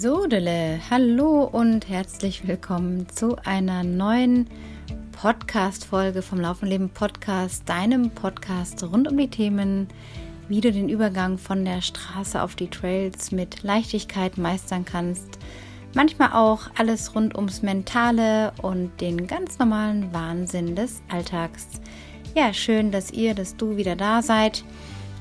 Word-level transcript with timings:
Sodele, 0.00 0.80
hallo 0.88 1.44
und 1.44 1.90
herzlich 1.90 2.48
willkommen 2.48 3.06
zu 3.10 3.36
einer 3.44 3.84
neuen 3.84 4.48
Podcast-Folge 5.12 6.22
vom 6.22 6.40
Laufen 6.40 6.66
Leben 6.66 6.88
Podcast, 6.88 7.68
deinem 7.68 8.08
Podcast 8.08 8.82
rund 8.82 9.08
um 9.08 9.18
die 9.18 9.28
Themen, 9.28 9.88
wie 10.48 10.62
du 10.62 10.72
den 10.72 10.88
Übergang 10.88 11.36
von 11.36 11.66
der 11.66 11.82
Straße 11.82 12.40
auf 12.40 12.54
die 12.54 12.70
Trails 12.70 13.30
mit 13.30 13.62
Leichtigkeit 13.62 14.38
meistern 14.38 14.86
kannst. 14.86 15.38
Manchmal 15.92 16.32
auch 16.32 16.70
alles 16.78 17.14
rund 17.14 17.36
ums 17.36 17.60
Mentale 17.60 18.54
und 18.62 18.98
den 19.02 19.26
ganz 19.26 19.58
normalen 19.58 20.14
Wahnsinn 20.14 20.76
des 20.76 21.02
Alltags. 21.10 21.68
Ja, 22.34 22.54
schön, 22.54 22.90
dass 22.90 23.10
ihr, 23.10 23.34
dass 23.34 23.54
du 23.54 23.76
wieder 23.76 23.96
da 23.96 24.22
seid 24.22 24.64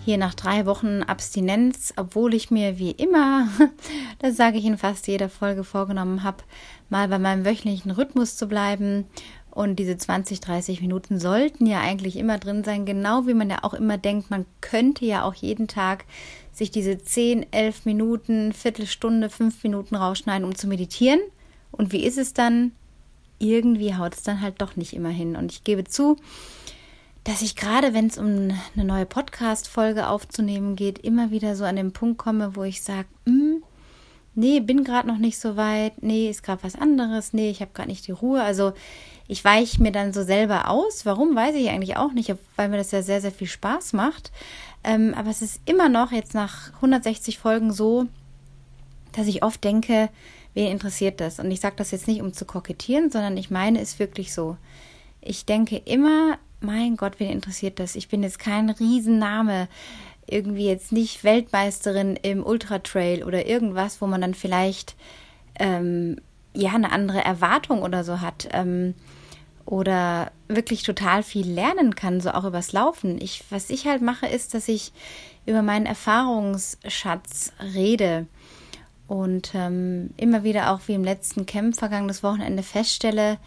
hier 0.06 0.18
nach 0.18 0.34
drei 0.34 0.66
Wochen 0.66 1.04
Abstinenz, 1.04 1.94
obwohl 1.98 2.34
ich 2.34 2.52
mir 2.52 2.80
wie 2.80 2.92
immer, 2.92 3.48
das 4.20 4.38
sage 4.38 4.58
ich 4.58 4.66
in 4.66 4.78
fast 4.78 5.08
jeder 5.08 5.30
Folge 5.30 5.64
vorgenommen 5.64 6.24
habe, 6.24 6.44
mal 6.90 7.08
bei 7.08 7.20
meinem 7.20 7.46
wöchentlichen 7.46 7.92
Rhythmus 7.92 8.36
zu 8.38 8.48
bleiben. 8.48 9.06
Und 9.52 9.78
diese 9.78 9.98
20, 9.98 10.40
30 10.40 10.82
Minuten 10.82 11.20
sollten 11.20 11.66
ja 11.66 11.82
eigentlich 11.82 12.16
immer 12.18 12.38
drin 12.38 12.64
sein, 12.64 12.86
genau 12.86 13.26
wie 13.28 13.34
man 13.34 13.50
ja 13.50 13.64
auch 13.64 13.74
immer 13.74 13.98
denkt, 13.98 14.30
man 14.30 14.46
könnte 14.62 15.06
ja 15.06 15.24
auch 15.24 15.34
jeden 15.34 15.68
Tag 15.68 16.06
sich 16.52 16.72
diese 16.72 16.98
10, 16.98 17.52
11 17.52 17.86
Minuten, 17.86 18.54
Viertelstunde, 18.54 19.30
5 19.30 19.64
Minuten 19.64 19.96
rausschneiden, 19.96 20.46
um 20.46 20.56
zu 20.56 20.68
meditieren. 20.68 21.20
Und 21.72 21.92
wie 21.92 22.04
ist 22.04 22.18
es 22.18 22.34
dann? 22.34 22.72
Irgendwie 23.40 23.96
haut 23.96 24.16
es 24.16 24.24
dann 24.24 24.42
halt 24.42 24.62
doch 24.62 24.76
nicht 24.76 24.94
immer 24.94 25.10
hin. 25.10 25.36
Und 25.36 25.52
ich 25.52 25.64
gebe 25.64 25.86
zu, 25.86 26.18
dass 27.24 27.42
ich 27.42 27.56
gerade, 27.56 27.94
wenn 27.94 28.08
es 28.08 28.18
um 28.18 28.26
eine 28.26 28.86
neue 28.86 29.06
Podcast-Folge 29.06 30.08
aufzunehmen 30.08 30.76
geht, 30.76 31.00
immer 31.00 31.32
wieder 31.32 31.56
so 31.56 31.66
an 31.66 31.76
den 31.76 31.92
Punkt 31.92 32.18
komme, 32.18 32.56
wo 32.56 32.64
ich 32.64 32.82
sage, 32.82 33.08
hm, 33.26 33.64
nee, 34.36 34.60
bin 34.60 34.84
gerade 34.84 35.08
noch 35.08 35.18
nicht 35.18 35.38
so 35.38 35.58
weit, 35.58 36.02
nee, 36.02 36.30
ist 36.30 36.44
gerade 36.44 36.64
was 36.64 36.76
anderes, 36.76 37.34
nee, 37.34 37.50
ich 37.50 37.62
habe 37.62 37.72
gerade 37.74 37.90
nicht 37.90 38.08
die 38.08 38.14
Ruhe. 38.14 38.42
Also 38.42 38.74
ich 39.28 39.44
weiche 39.44 39.82
mir 39.82 39.92
dann 39.92 40.14
so 40.14 40.24
selber 40.24 40.70
aus. 40.70 41.06
Warum, 41.06 41.36
weiß 41.36 41.56
ich 41.56 41.70
eigentlich 41.70 41.98
auch 41.98 42.14
nicht, 42.14 42.34
weil 42.56 42.70
mir 42.70 42.78
das 42.78 42.92
ja 42.92 43.02
sehr, 43.02 43.22
sehr 43.22 43.32
viel 43.32 43.48
Spaß 43.48 43.94
macht. 43.94 44.32
Ähm, 44.84 45.14
aber 45.14 45.30
es 45.30 45.42
ist 45.42 45.62
immer 45.66 45.90
noch 45.90 46.12
jetzt 46.12 46.34
nach 46.34 46.74
160 46.76 47.38
Folgen 47.38 47.72
so, 47.72 48.08
dass 49.12 49.28
ich 49.28 49.44
oft 49.44 49.64
denke, 49.64 50.10
wen 50.54 50.72
interessiert 50.72 51.20
das? 51.20 51.40
Und 51.40 51.52
ich 51.52 51.60
sage 51.60 51.76
das 51.76 51.92
jetzt 51.92 52.08
nicht, 52.08 52.22
um 52.22 52.34
zu 52.34 52.46
kokettieren, 52.46 53.12
sondern 53.12 53.38
ich 53.38 53.52
meine 53.52 53.82
es 53.82 54.00
wirklich 54.00 54.34
so. 54.34 54.58
Ich 55.22 55.46
denke 55.46 55.78
immer, 55.78 56.38
mein 56.62 56.98
Gott, 56.98 57.20
wen 57.20 57.30
interessiert 57.30 57.80
das? 57.80 57.96
Ich 57.96 58.10
bin 58.10 58.24
jetzt 58.24 58.40
kein 58.40 58.70
Riesenname, 58.70 59.68
irgendwie 60.28 60.68
jetzt 60.68 60.92
nicht 60.92 61.24
Weltmeisterin 61.24 62.16
im 62.16 62.46
Ultratrail 62.46 63.24
oder 63.24 63.48
irgendwas, 63.48 64.02
wo 64.02 64.08
man 64.08 64.22
dann 64.22 64.34
vielleicht 64.34 64.96
ähm, 65.60 66.18
ja 66.54 66.74
eine 66.74 66.92
andere 66.92 67.24
Erwartung 67.24 67.82
oder 67.82 68.04
so 68.04 68.22
hat. 68.22 68.50
Ähm, 68.52 68.94
oder 69.70 70.32
wirklich 70.48 70.82
total 70.82 71.22
viel 71.22 71.48
lernen 71.48 71.94
kann, 71.94 72.22
so 72.22 72.32
auch 72.32 72.44
übers 72.44 72.74
Laufen. 72.74 73.22
Ich, 73.22 73.44
was 73.52 73.70
ich 73.70 73.86
halt 73.86 74.02
mache, 74.02 74.26
ist, 74.26 74.56
dass 74.56 74.68
ich 74.68 74.92
über 75.46 75.62
meinen 75.62 75.86
Erfahrungsschatz 75.86 77.54
rede 77.76 78.26
und 79.08 79.52
ähm, 79.54 80.10
immer 80.18 80.44
wieder 80.44 80.72
auch 80.72 80.82
wie 80.88 80.96
im 80.96 81.04
letzten 81.04 81.46
Camp 81.46 81.76
vergangenes 81.76 82.24
Wochenende 82.24 82.64
feststelle, 82.64 83.38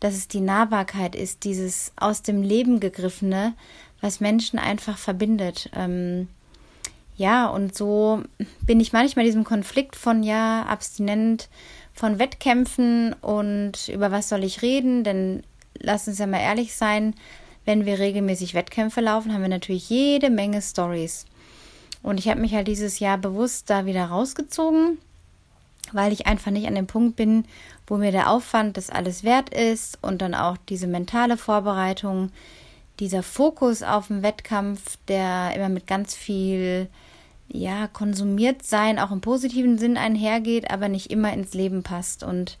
dass 0.00 0.14
es 0.14 0.28
die 0.28 0.40
Nahbarkeit 0.40 1.14
ist, 1.14 1.44
dieses 1.44 1.92
aus 1.96 2.22
dem 2.22 2.42
Leben 2.42 2.80
gegriffene, 2.80 3.54
was 4.00 4.20
Menschen 4.20 4.58
einfach 4.58 4.98
verbindet. 4.98 5.70
Ähm, 5.74 6.28
ja, 7.16 7.46
und 7.46 7.74
so 7.76 8.22
bin 8.62 8.80
ich 8.80 8.92
manchmal 8.92 9.24
diesem 9.24 9.44
Konflikt 9.44 9.96
von 9.96 10.22
ja, 10.22 10.64
abstinent 10.64 11.48
von 11.92 12.18
Wettkämpfen 12.18 13.12
und 13.14 13.88
über 13.88 14.10
was 14.10 14.28
soll 14.28 14.42
ich 14.42 14.62
reden, 14.62 15.04
denn 15.04 15.42
lass 15.78 16.08
uns 16.08 16.18
ja 16.18 16.26
mal 16.26 16.40
ehrlich 16.40 16.74
sein, 16.74 17.14
wenn 17.64 17.86
wir 17.86 17.98
regelmäßig 17.98 18.54
Wettkämpfe 18.54 19.00
laufen, 19.00 19.32
haben 19.32 19.42
wir 19.42 19.48
natürlich 19.48 19.88
jede 19.88 20.28
Menge 20.28 20.60
Stories. 20.60 21.24
Und 22.02 22.18
ich 22.18 22.28
habe 22.28 22.40
mich 22.40 22.54
halt 22.54 22.68
dieses 22.68 22.98
Jahr 22.98 23.16
bewusst 23.16 23.70
da 23.70 23.86
wieder 23.86 24.06
rausgezogen 24.06 24.98
weil 25.92 26.12
ich 26.12 26.26
einfach 26.26 26.50
nicht 26.50 26.66
an 26.66 26.74
dem 26.74 26.86
Punkt 26.86 27.16
bin, 27.16 27.44
wo 27.86 27.96
mir 27.96 28.12
der 28.12 28.30
Aufwand 28.30 28.76
das 28.76 28.90
alles 28.90 29.24
wert 29.24 29.50
ist 29.50 29.98
und 30.02 30.22
dann 30.22 30.34
auch 30.34 30.56
diese 30.68 30.86
mentale 30.86 31.36
Vorbereitung, 31.36 32.30
dieser 33.00 33.22
Fokus 33.22 33.82
auf 33.82 34.08
den 34.08 34.22
Wettkampf, 34.22 34.98
der 35.08 35.54
immer 35.54 35.68
mit 35.68 35.86
ganz 35.86 36.14
viel 36.14 36.88
ja, 37.48 37.88
konsumiert 37.88 38.62
sein, 38.62 38.98
auch 38.98 39.10
im 39.10 39.20
positiven 39.20 39.78
Sinn 39.78 39.96
einhergeht, 39.96 40.70
aber 40.70 40.88
nicht 40.88 41.10
immer 41.10 41.32
ins 41.32 41.54
Leben 41.54 41.82
passt. 41.82 42.22
Und 42.22 42.58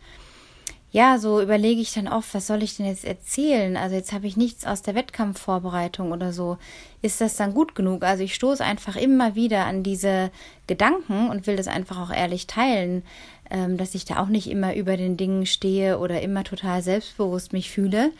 ja, 0.94 1.18
so 1.18 1.40
überlege 1.42 1.80
ich 1.80 1.92
dann 1.92 2.06
oft, 2.06 2.32
was 2.34 2.46
soll 2.46 2.62
ich 2.62 2.76
denn 2.76 2.86
jetzt 2.86 3.04
erzählen? 3.04 3.76
Also 3.76 3.96
jetzt 3.96 4.12
habe 4.12 4.28
ich 4.28 4.36
nichts 4.36 4.64
aus 4.64 4.80
der 4.80 4.94
Wettkampfvorbereitung 4.94 6.12
oder 6.12 6.32
so. 6.32 6.56
Ist 7.02 7.20
das 7.20 7.34
dann 7.34 7.52
gut 7.52 7.74
genug? 7.74 8.04
Also 8.04 8.22
ich 8.22 8.36
stoße 8.36 8.64
einfach 8.64 8.94
immer 8.94 9.34
wieder 9.34 9.64
an 9.64 9.82
diese 9.82 10.30
Gedanken 10.68 11.30
und 11.30 11.48
will 11.48 11.56
das 11.56 11.66
einfach 11.66 11.98
auch 11.98 12.14
ehrlich 12.14 12.46
teilen, 12.46 13.02
ähm, 13.50 13.76
dass 13.76 13.96
ich 13.96 14.04
da 14.04 14.22
auch 14.22 14.28
nicht 14.28 14.48
immer 14.48 14.76
über 14.76 14.96
den 14.96 15.16
Dingen 15.16 15.46
stehe 15.46 15.98
oder 15.98 16.22
immer 16.22 16.44
total 16.44 16.80
selbstbewusst 16.80 17.52
mich 17.52 17.72
fühle. 17.72 18.12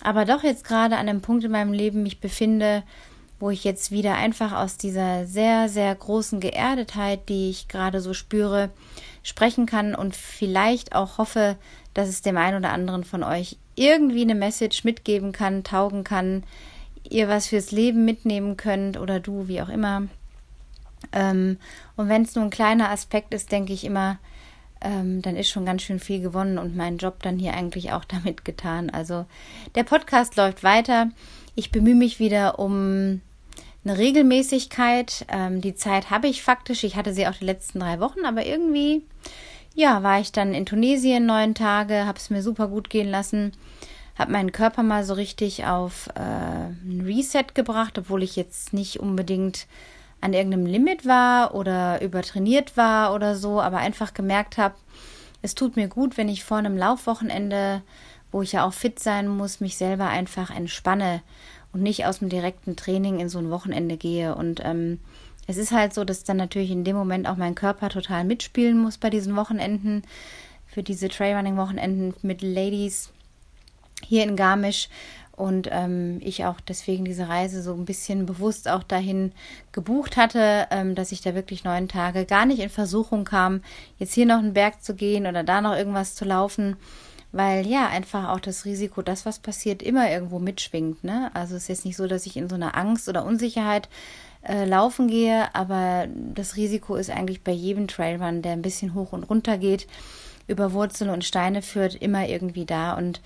Aber 0.00 0.24
doch 0.24 0.44
jetzt 0.44 0.62
gerade 0.62 0.94
an 0.94 1.08
einem 1.08 1.20
Punkt 1.20 1.42
in 1.42 1.50
meinem 1.50 1.72
Leben 1.72 2.04
mich 2.04 2.20
befinde, 2.20 2.84
wo 3.40 3.50
ich 3.50 3.64
jetzt 3.64 3.90
wieder 3.90 4.14
einfach 4.14 4.52
aus 4.52 4.76
dieser 4.76 5.26
sehr, 5.26 5.68
sehr 5.68 5.92
großen 5.92 6.38
Geerdetheit, 6.38 7.28
die 7.28 7.50
ich 7.50 7.66
gerade 7.66 8.00
so 8.00 8.14
spüre, 8.14 8.70
sprechen 9.24 9.66
kann 9.66 9.96
und 9.96 10.14
vielleicht 10.14 10.94
auch 10.94 11.18
hoffe, 11.18 11.56
dass 11.94 12.08
es 12.08 12.22
dem 12.22 12.36
einen 12.36 12.58
oder 12.58 12.72
anderen 12.72 13.04
von 13.04 13.22
euch 13.22 13.56
irgendwie 13.76 14.22
eine 14.22 14.34
Message 14.34 14.84
mitgeben 14.84 15.32
kann, 15.32 15.64
taugen 15.64 16.04
kann, 16.04 16.44
ihr 17.08 17.28
was 17.28 17.48
fürs 17.48 17.70
Leben 17.70 18.04
mitnehmen 18.04 18.56
könnt 18.56 18.98
oder 18.98 19.20
du, 19.20 19.48
wie 19.48 19.62
auch 19.62 19.68
immer. 19.68 20.04
Ähm, 21.12 21.58
und 21.96 22.08
wenn 22.08 22.22
es 22.22 22.34
nur 22.34 22.44
ein 22.44 22.50
kleiner 22.50 22.90
Aspekt 22.90 23.34
ist, 23.34 23.52
denke 23.52 23.72
ich 23.72 23.84
immer, 23.84 24.18
ähm, 24.80 25.22
dann 25.22 25.36
ist 25.36 25.48
schon 25.48 25.64
ganz 25.64 25.82
schön 25.82 25.98
viel 25.98 26.20
gewonnen 26.20 26.58
und 26.58 26.76
mein 26.76 26.98
Job 26.98 27.22
dann 27.22 27.38
hier 27.38 27.54
eigentlich 27.54 27.92
auch 27.92 28.04
damit 28.08 28.44
getan. 28.44 28.90
Also 28.90 29.26
der 29.74 29.84
Podcast 29.84 30.36
läuft 30.36 30.62
weiter. 30.62 31.10
Ich 31.54 31.70
bemühe 31.70 31.94
mich 31.94 32.18
wieder 32.18 32.58
um 32.58 33.20
eine 33.84 33.98
Regelmäßigkeit. 33.98 35.26
Ähm, 35.28 35.60
die 35.60 35.74
Zeit 35.74 36.10
habe 36.10 36.28
ich 36.28 36.42
faktisch. 36.42 36.84
Ich 36.84 36.96
hatte 36.96 37.12
sie 37.12 37.26
auch 37.26 37.34
die 37.34 37.44
letzten 37.44 37.80
drei 37.80 38.00
Wochen, 38.00 38.24
aber 38.24 38.44
irgendwie 38.44 39.02
ja, 39.74 40.02
war 40.02 40.20
ich 40.20 40.32
dann 40.32 40.54
in 40.54 40.66
Tunesien 40.66 41.26
neun 41.26 41.54
Tage, 41.54 42.06
habe 42.06 42.18
es 42.18 42.30
mir 42.30 42.42
super 42.42 42.68
gut 42.68 42.88
gehen 42.90 43.10
lassen, 43.10 43.52
habe 44.16 44.32
meinen 44.32 44.52
Körper 44.52 44.82
mal 44.82 45.04
so 45.04 45.14
richtig 45.14 45.66
auf 45.66 46.08
äh, 46.14 46.20
ein 46.20 47.02
Reset 47.04 47.54
gebracht, 47.54 47.98
obwohl 47.98 48.22
ich 48.22 48.36
jetzt 48.36 48.72
nicht 48.72 49.00
unbedingt 49.00 49.66
an 50.20 50.32
irgendeinem 50.32 50.66
Limit 50.66 51.06
war 51.06 51.54
oder 51.54 52.00
übertrainiert 52.00 52.76
war 52.76 53.14
oder 53.14 53.36
so, 53.36 53.60
aber 53.60 53.78
einfach 53.78 54.14
gemerkt 54.14 54.56
habe, 54.56 54.74
es 55.42 55.54
tut 55.54 55.76
mir 55.76 55.88
gut, 55.88 56.16
wenn 56.16 56.30
ich 56.30 56.44
vor 56.44 56.56
einem 56.56 56.78
Laufwochenende, 56.78 57.82
wo 58.32 58.40
ich 58.40 58.52
ja 58.52 58.64
auch 58.64 58.72
fit 58.72 58.98
sein 58.98 59.28
muss, 59.28 59.60
mich 59.60 59.76
selber 59.76 60.08
einfach 60.08 60.50
entspanne 60.50 61.20
und 61.74 61.82
nicht 61.82 62.06
aus 62.06 62.20
dem 62.20 62.30
direkten 62.30 62.76
Training 62.76 63.20
in 63.20 63.28
so 63.28 63.38
ein 63.38 63.50
Wochenende 63.50 63.98
gehe. 63.98 64.34
Und 64.34 64.62
ähm, 64.64 65.00
es 65.46 65.56
ist 65.56 65.72
halt 65.72 65.94
so, 65.94 66.04
dass 66.04 66.24
dann 66.24 66.36
natürlich 66.36 66.70
in 66.70 66.84
dem 66.84 66.96
Moment 66.96 67.28
auch 67.28 67.36
mein 67.36 67.54
Körper 67.54 67.88
total 67.88 68.24
mitspielen 68.24 68.78
muss 68.78 68.98
bei 68.98 69.10
diesen 69.10 69.36
Wochenenden, 69.36 70.02
für 70.66 70.82
diese 70.82 71.08
Trailrunning-Wochenenden 71.08 72.14
mit 72.22 72.42
Ladies 72.42 73.10
hier 74.02 74.24
in 74.24 74.36
Garmisch. 74.36 74.88
Und 75.36 75.68
ähm, 75.72 76.20
ich 76.22 76.44
auch 76.44 76.60
deswegen 76.60 77.04
diese 77.04 77.28
Reise 77.28 77.60
so 77.60 77.74
ein 77.74 77.84
bisschen 77.84 78.24
bewusst 78.24 78.68
auch 78.68 78.84
dahin 78.84 79.32
gebucht 79.72 80.16
hatte, 80.16 80.68
ähm, 80.70 80.94
dass 80.94 81.10
ich 81.10 81.22
da 81.22 81.34
wirklich 81.34 81.64
neun 81.64 81.88
Tage 81.88 82.24
gar 82.24 82.46
nicht 82.46 82.60
in 82.60 82.68
Versuchung 82.68 83.24
kam, 83.24 83.60
jetzt 83.98 84.14
hier 84.14 84.26
noch 84.26 84.38
einen 84.38 84.52
Berg 84.52 84.84
zu 84.84 84.94
gehen 84.94 85.26
oder 85.26 85.42
da 85.42 85.60
noch 85.60 85.74
irgendwas 85.74 86.14
zu 86.14 86.24
laufen, 86.24 86.76
weil 87.32 87.66
ja 87.66 87.88
einfach 87.88 88.28
auch 88.28 88.38
das 88.38 88.64
Risiko, 88.64 89.02
dass 89.02 89.26
was 89.26 89.40
passiert, 89.40 89.82
immer 89.82 90.08
irgendwo 90.08 90.38
mitschwingt. 90.38 91.02
Ne? 91.02 91.32
Also 91.34 91.56
es 91.56 91.62
ist 91.62 91.68
jetzt 91.68 91.84
nicht 91.84 91.96
so, 91.96 92.06
dass 92.06 92.26
ich 92.26 92.36
in 92.36 92.48
so 92.48 92.54
einer 92.54 92.76
Angst 92.76 93.08
oder 93.08 93.24
Unsicherheit 93.24 93.88
äh, 94.46 94.64
laufen 94.64 95.08
gehe, 95.08 95.54
aber 95.54 96.06
das 96.34 96.56
Risiko 96.56 96.96
ist 96.96 97.10
eigentlich 97.10 97.42
bei 97.42 97.52
jedem 97.52 97.88
Trailrun, 97.88 98.42
der 98.42 98.52
ein 98.52 98.62
bisschen 98.62 98.94
hoch 98.94 99.12
und 99.12 99.24
runter 99.24 99.58
geht, 99.58 99.86
über 100.46 100.72
Wurzeln 100.72 101.10
und 101.10 101.24
Steine 101.24 101.62
führt, 101.62 101.94
immer 101.94 102.28
irgendwie 102.28 102.66
da. 102.66 102.94
Und 102.94 103.20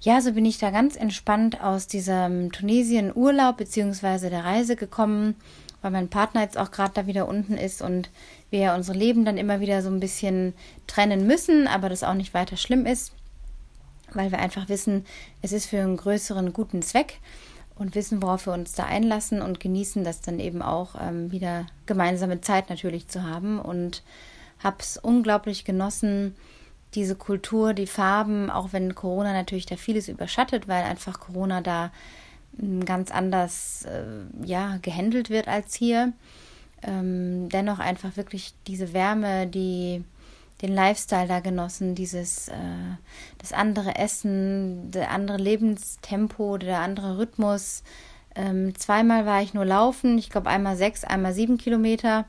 ja, 0.00 0.20
so 0.20 0.32
bin 0.32 0.44
ich 0.44 0.58
da 0.58 0.70
ganz 0.70 0.96
entspannt 0.96 1.62
aus 1.62 1.86
diesem 1.86 2.52
Tunesien-Urlaub 2.52 3.56
beziehungsweise 3.56 4.28
der 4.28 4.44
Reise 4.44 4.76
gekommen, 4.76 5.34
weil 5.80 5.90
mein 5.90 6.08
Partner 6.08 6.42
jetzt 6.42 6.58
auch 6.58 6.70
gerade 6.70 6.92
da 6.94 7.06
wieder 7.06 7.26
unten 7.26 7.56
ist 7.56 7.80
und 7.80 8.10
wir 8.50 8.74
unsere 8.74 8.96
Leben 8.98 9.24
dann 9.24 9.38
immer 9.38 9.60
wieder 9.60 9.82
so 9.82 9.88
ein 9.88 10.00
bisschen 10.00 10.54
trennen 10.86 11.26
müssen, 11.26 11.66
aber 11.66 11.88
das 11.88 12.02
auch 12.02 12.14
nicht 12.14 12.34
weiter 12.34 12.56
schlimm 12.56 12.86
ist, 12.86 13.12
weil 14.12 14.30
wir 14.30 14.38
einfach 14.38 14.68
wissen, 14.68 15.06
es 15.42 15.52
ist 15.52 15.66
für 15.66 15.80
einen 15.80 15.96
größeren 15.96 16.52
guten 16.52 16.82
Zweck 16.82 17.18
und 17.76 17.94
wissen, 17.94 18.22
worauf 18.22 18.46
wir 18.46 18.52
uns 18.52 18.72
da 18.72 18.84
einlassen 18.84 19.42
und 19.42 19.60
genießen 19.60 20.04
das 20.04 20.20
dann 20.20 20.38
eben 20.38 20.62
auch 20.62 20.94
ähm, 21.00 21.32
wieder 21.32 21.66
gemeinsame 21.86 22.40
Zeit 22.40 22.70
natürlich 22.70 23.08
zu 23.08 23.24
haben 23.24 23.58
und 23.58 24.02
habe 24.62 24.76
es 24.80 24.96
unglaublich 24.96 25.64
genossen, 25.64 26.36
diese 26.94 27.16
Kultur, 27.16 27.74
die 27.74 27.88
Farben, 27.88 28.50
auch 28.50 28.72
wenn 28.72 28.94
Corona 28.94 29.32
natürlich 29.32 29.66
da 29.66 29.76
vieles 29.76 30.08
überschattet, 30.08 30.68
weil 30.68 30.84
einfach 30.84 31.18
Corona 31.18 31.60
da 31.60 31.90
hm, 32.58 32.84
ganz 32.84 33.10
anders 33.10 33.84
äh, 33.84 34.46
ja 34.46 34.78
gehandelt 34.80 35.28
wird 35.30 35.48
als 35.48 35.74
hier. 35.74 36.12
Ähm, 36.82 37.48
dennoch 37.48 37.78
einfach 37.78 38.16
wirklich 38.16 38.54
diese 38.66 38.92
Wärme, 38.92 39.46
die 39.46 40.04
den 40.64 40.74
Lifestyle 40.74 41.28
da 41.28 41.40
genossen, 41.40 41.94
dieses 41.94 42.48
äh, 42.48 42.54
das 43.38 43.52
andere 43.52 43.96
Essen, 43.96 44.90
der 44.90 45.10
andere 45.10 45.36
Lebenstempo, 45.36 46.56
der 46.56 46.80
andere 46.80 47.18
Rhythmus. 47.18 47.82
Ähm, 48.34 48.74
zweimal 48.74 49.26
war 49.26 49.42
ich 49.42 49.52
nur 49.52 49.66
laufen, 49.66 50.16
ich 50.16 50.30
glaube 50.30 50.48
einmal 50.48 50.76
sechs, 50.76 51.04
einmal 51.04 51.34
sieben 51.34 51.58
Kilometer. 51.58 52.24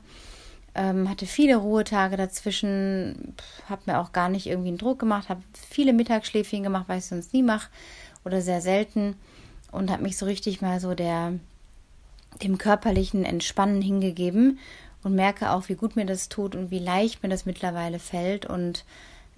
Ähm, 0.74 1.08
hatte 1.08 1.24
viele 1.24 1.56
Ruhetage 1.56 2.18
dazwischen, 2.18 3.34
habe 3.70 3.82
mir 3.86 3.98
auch 3.98 4.12
gar 4.12 4.28
nicht 4.28 4.46
irgendwie 4.46 4.68
einen 4.68 4.78
Druck 4.78 4.98
gemacht, 4.98 5.30
habe 5.30 5.40
viele 5.54 5.94
Mittagsschläfchen 5.94 6.62
gemacht, 6.62 6.84
weil 6.88 6.98
ich 6.98 7.06
sonst 7.06 7.32
nie 7.32 7.42
mache 7.42 7.70
oder 8.26 8.42
sehr 8.42 8.60
selten 8.60 9.16
und 9.72 9.90
habe 9.90 10.02
mich 10.02 10.18
so 10.18 10.26
richtig 10.26 10.60
mal 10.60 10.78
so 10.78 10.94
der 10.94 11.32
dem 12.42 12.58
körperlichen 12.58 13.24
Entspannen 13.24 13.80
hingegeben 13.80 14.58
und 15.02 15.14
merke 15.14 15.50
auch, 15.50 15.68
wie 15.68 15.74
gut 15.74 15.96
mir 15.96 16.06
das 16.06 16.28
tut 16.28 16.54
und 16.54 16.70
wie 16.70 16.78
leicht 16.78 17.22
mir 17.22 17.28
das 17.28 17.46
mittlerweile 17.46 17.98
fällt 17.98 18.46
und 18.46 18.84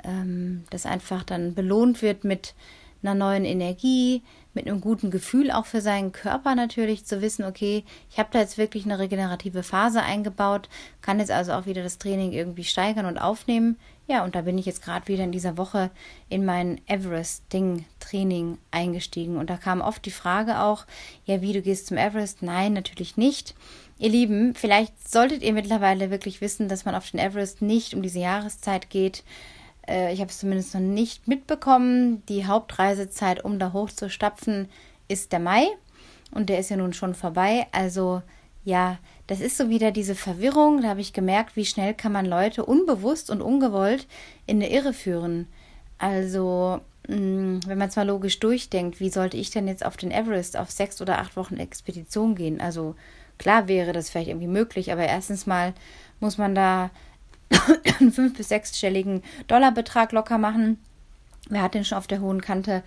ähm, 0.04 0.64
das 0.70 0.86
einfach 0.86 1.24
dann 1.24 1.54
belohnt 1.54 2.02
wird 2.02 2.24
mit 2.24 2.54
einer 3.02 3.14
neuen 3.14 3.44
Energie, 3.44 4.22
mit 4.54 4.66
einem 4.66 4.80
guten 4.80 5.10
Gefühl 5.10 5.52
auch 5.52 5.66
für 5.66 5.80
seinen 5.80 6.10
Körper 6.10 6.54
natürlich 6.54 7.04
zu 7.04 7.20
wissen, 7.22 7.44
okay, 7.44 7.84
ich 8.10 8.18
habe 8.18 8.30
da 8.32 8.40
jetzt 8.40 8.58
wirklich 8.58 8.84
eine 8.84 8.98
regenerative 8.98 9.62
Phase 9.62 10.02
eingebaut, 10.02 10.68
kann 11.00 11.20
jetzt 11.20 11.30
also 11.30 11.52
auch 11.52 11.66
wieder 11.66 11.82
das 11.82 11.98
Training 11.98 12.32
irgendwie 12.32 12.64
steigern 12.64 13.06
und 13.06 13.18
aufnehmen. 13.18 13.76
Ja, 14.08 14.24
und 14.24 14.34
da 14.34 14.40
bin 14.40 14.56
ich 14.56 14.64
jetzt 14.64 14.82
gerade 14.82 15.06
wieder 15.06 15.22
in 15.22 15.32
dieser 15.32 15.58
Woche 15.58 15.90
in 16.30 16.44
mein 16.44 16.80
Everest-Ding-Training 16.86 18.56
eingestiegen. 18.70 19.36
Und 19.36 19.50
da 19.50 19.58
kam 19.58 19.82
oft 19.82 20.04
die 20.06 20.10
Frage 20.10 20.60
auch, 20.60 20.86
ja, 21.26 21.42
wie 21.42 21.52
du 21.52 21.60
gehst 21.60 21.88
zum 21.88 21.98
Everest? 21.98 22.42
Nein, 22.42 22.72
natürlich 22.72 23.18
nicht. 23.18 23.54
Ihr 23.98 24.10
Lieben, 24.10 24.54
vielleicht 24.54 25.08
solltet 25.08 25.42
ihr 25.42 25.52
mittlerweile 25.52 26.10
wirklich 26.10 26.40
wissen, 26.40 26.68
dass 26.68 26.84
man 26.84 26.94
auf 26.94 27.10
den 27.10 27.18
Everest 27.18 27.62
nicht 27.62 27.94
um 27.94 28.02
diese 28.02 28.20
Jahreszeit 28.20 28.90
geht. 28.90 29.24
Äh, 29.88 30.12
ich 30.12 30.20
habe 30.20 30.30
es 30.30 30.38
zumindest 30.38 30.74
noch 30.74 30.80
nicht 30.80 31.26
mitbekommen. 31.26 32.22
Die 32.26 32.46
Hauptreisezeit, 32.46 33.44
um 33.44 33.58
da 33.58 33.72
hochzustapfen, 33.72 34.68
ist 35.08 35.32
der 35.32 35.40
Mai. 35.40 35.66
Und 36.30 36.48
der 36.48 36.58
ist 36.58 36.70
ja 36.70 36.76
nun 36.76 36.92
schon 36.92 37.14
vorbei. 37.14 37.66
Also 37.72 38.22
ja, 38.64 38.98
das 39.26 39.40
ist 39.40 39.56
so 39.56 39.70
wieder 39.70 39.92
diese 39.92 40.14
Verwirrung. 40.14 40.82
Da 40.82 40.88
habe 40.88 41.00
ich 41.00 41.12
gemerkt, 41.12 41.56
wie 41.56 41.64
schnell 41.64 41.94
kann 41.94 42.12
man 42.12 42.26
Leute 42.26 42.66
unbewusst 42.66 43.30
und 43.30 43.40
ungewollt 43.40 44.06
in 44.46 44.58
eine 44.58 44.70
Irre 44.70 44.92
führen. 44.92 45.48
Also, 45.96 46.80
mm, 47.08 47.60
wenn 47.66 47.78
man 47.78 47.88
es 47.88 47.96
mal 47.96 48.06
logisch 48.06 48.38
durchdenkt, 48.40 49.00
wie 49.00 49.10
sollte 49.10 49.38
ich 49.38 49.50
denn 49.50 49.68
jetzt 49.68 49.84
auf 49.84 49.96
den 49.96 50.10
Everest 50.10 50.56
auf 50.56 50.70
sechs 50.70 51.00
oder 51.00 51.18
acht 51.18 51.34
Wochen 51.36 51.56
Expedition 51.56 52.34
gehen? 52.34 52.60
Also, 52.60 52.94
Klar 53.38 53.68
wäre 53.68 53.92
das 53.92 54.10
vielleicht 54.10 54.28
irgendwie 54.28 54.48
möglich, 54.48 54.92
aber 54.92 55.06
erstens 55.06 55.46
mal 55.46 55.72
muss 56.20 56.38
man 56.38 56.54
da 56.54 56.90
einen 58.00 58.12
fünf- 58.12 58.36
bis 58.36 58.48
sechsstelligen 58.48 59.22
Dollarbetrag 59.46 60.12
locker 60.12 60.38
machen. 60.38 60.78
Wer 61.48 61.62
hat 61.62 61.74
den 61.74 61.84
schon 61.84 61.98
auf 61.98 62.06
der 62.06 62.20
hohen 62.20 62.40
Kante? 62.40 62.82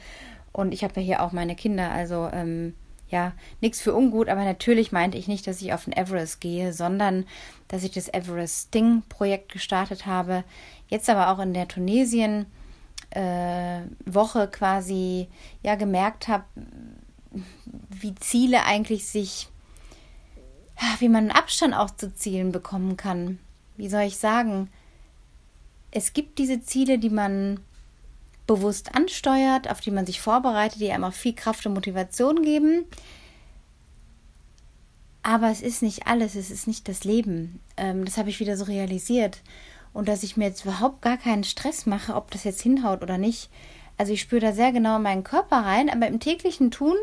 Und 0.52 0.74
ich 0.74 0.84
habe 0.84 1.00
ja 1.00 1.06
hier 1.06 1.22
auch 1.22 1.32
meine 1.32 1.56
Kinder, 1.56 1.92
also 1.92 2.30
ähm, 2.32 2.76
ja, 3.10 3.34
nichts 3.60 3.82
für 3.82 3.94
ungut, 3.94 4.30
aber 4.30 4.44
natürlich 4.44 4.92
meinte 4.92 5.18
ich 5.18 5.28
nicht, 5.28 5.46
dass 5.48 5.62
ich 5.62 5.74
auf 5.74 5.86
den 5.86 5.94
Everest 5.94 6.42
gehe, 6.42 6.74
sondern 6.74 7.26
dass 7.68 7.84
ich 7.84 7.92
das 7.92 8.08
Everest 8.14 8.68
Sting 8.68 9.04
Projekt 9.10 9.52
gestartet 9.52 10.06
habe. 10.06 10.44
Jetzt 10.88 11.10
aber 11.10 11.30
auch 11.30 11.40
in 11.40 11.54
der 11.54 11.68
Tunesien 11.68 12.46
äh, 13.12 13.82
Woche 14.06 14.48
quasi 14.48 15.28
ja 15.64 15.76
gemerkt 15.76 16.28
habe, 16.28 16.46
wie 17.90 18.16
Ziele 18.16 18.64
eigentlich 18.66 19.08
sich 19.08 19.50
wie 21.02 21.10
man 21.10 21.30
einen 21.30 21.32
Abstand 21.32 21.74
auch 21.74 21.90
zu 21.92 22.14
Zielen 22.14 22.52
bekommen 22.52 22.98
kann. 22.98 23.40
Wie 23.78 23.90
soll 23.90 24.04
ich 24.04 24.18
sagen? 24.18 24.70
Es 25.92 26.14
gibt 26.14 26.40
diese 26.40 26.62
Ziele, 26.62 27.00
die 27.00 27.10
man 27.10 27.60
bewusst 28.48 28.96
ansteuert, 28.96 29.70
auf 29.70 29.82
die 29.82 29.92
man 29.92 30.06
sich 30.06 30.22
vorbereitet, 30.22 30.80
die 30.80 30.92
einem 30.92 31.04
auch 31.04 31.14
viel 31.14 31.34
Kraft 31.34 31.66
und 31.66 31.74
Motivation 31.74 32.42
geben. 32.44 32.86
Aber 35.24 35.50
es 35.50 35.62
ist 35.62 35.82
nicht 35.82 36.08
alles, 36.08 36.36
es 36.36 36.50
ist 36.50 36.68
nicht 36.68 36.88
das 36.88 37.04
Leben. 37.04 37.60
Ähm, 37.78 38.06
das 38.06 38.18
habe 38.18 38.30
ich 38.30 38.40
wieder 38.40 38.58
so 38.58 38.66
realisiert. 38.66 39.42
Und 39.94 40.08
dass 40.08 40.24
ich 40.24 40.38
mir 40.38 40.46
jetzt 40.46 40.64
überhaupt 40.64 41.02
gar 41.02 41.18
keinen 41.18 41.44
Stress 41.44 41.86
mache, 41.86 42.16
ob 42.16 42.32
das 42.32 42.44
jetzt 42.44 42.62
hinhaut 42.62 43.04
oder 43.04 43.18
nicht. 43.18 43.50
Also 43.98 44.14
ich 44.14 44.22
spüre 44.22 44.42
da 44.42 44.54
sehr 44.54 44.72
genau 44.72 44.96
in 44.98 45.04
meinen 45.04 45.24
Körper 45.24 45.58
rein, 45.58 45.90
aber 45.90 46.08
im 46.08 46.20
täglichen 46.20 46.72
Tun 46.72 46.96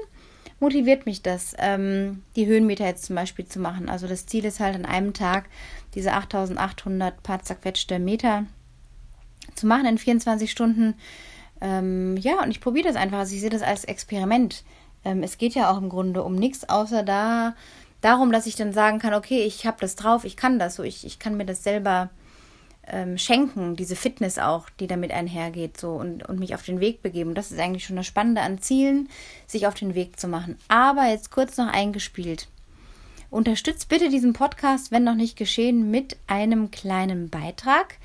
motiviert 0.60 1.06
mich 1.06 1.22
das, 1.22 1.55
ähm, 1.58 2.22
die 2.37 2.46
Höhenmeter 2.46 2.87
jetzt 2.87 3.05
zum 3.05 3.16
Beispiel 3.16 3.46
zu 3.46 3.60
machen. 3.60 3.88
Also 3.88 4.06
das 4.06 4.26
Ziel 4.26 4.44
ist 4.44 4.60
halt 4.60 4.75
an 4.75 4.84
einem 4.84 5.14
Tag 5.14 5.49
diese 5.94 6.12
8800 6.12 7.22
paar 7.22 7.43
zerquetschte 7.43 7.99
Meter 7.99 8.46
zu 9.55 9.66
machen 9.66 9.87
in 9.87 9.99
24 9.99 10.50
Stunden. 10.50 10.94
Ähm, 11.60 12.16
ja, 12.16 12.43
und 12.43 12.50
ich 12.50 12.60
probiere 12.60 12.88
das 12.88 12.96
einfach. 12.96 13.19
Also 13.19 13.34
ich 13.34 13.40
sehe 13.40 13.50
das 13.50 13.62
als 13.62 13.84
Experiment. 13.84 14.64
Ähm, 15.05 15.22
es 15.22 15.38
geht 15.38 15.55
ja 15.55 15.70
auch 15.70 15.78
im 15.78 15.88
Grunde 15.88 16.22
um 16.22 16.34
nichts, 16.34 16.69
außer 16.69 17.02
da 17.02 17.54
darum, 18.00 18.31
dass 18.31 18.46
ich 18.46 18.56
dann 18.56 18.72
sagen 18.72 18.99
kann, 18.99 19.14
okay, 19.14 19.43
ich 19.43 19.66
habe 19.66 19.78
das 19.81 19.96
drauf, 19.96 20.25
ich 20.25 20.37
kann 20.37 20.58
das 20.58 20.76
so, 20.76 20.82
ich, 20.82 21.04
ich 21.04 21.19
kann 21.19 21.37
mir 21.37 21.46
das 21.46 21.64
selber 21.64 22.11
ähm, 22.90 23.19
schenken, 23.19 23.76
diese 23.76 23.96
Fitness 23.96 24.38
auch, 24.38 24.69
die 24.81 24.87
damit 24.87 25.12
einhergeht, 25.12 25.79
so 25.79 25.93
und, 25.93 26.29
und 26.29 26.38
mich 26.38 26.55
auf 26.55 26.62
den 26.62 26.81
Weg 26.81 27.02
begeben. 27.02 27.35
Das 27.35 27.50
ist 27.50 27.58
eigentlich 27.58 27.85
schon 27.85 27.96
das 27.96 28.06
Spannende 28.06 28.40
an 28.40 28.58
Zielen, 28.61 29.08
sich 29.46 29.67
auf 29.67 29.75
den 29.75 29.94
Weg 29.94 30.19
zu 30.19 30.29
machen. 30.29 30.56
Aber 30.69 31.06
jetzt 31.06 31.31
kurz 31.31 31.56
noch 31.56 31.73
eingespielt. 31.73 32.49
Unterstützt 33.31 33.88
bitte 33.88 34.08
diesen 34.08 34.32
Podcast, 34.32 34.90
wenn 34.90 35.05
noch 35.05 35.14
nicht 35.14 35.37
geschehen, 35.37 35.90
mit 35.90 36.17
einem 36.26 36.70
kleinen 36.70 37.29
Beitrag 37.29 37.99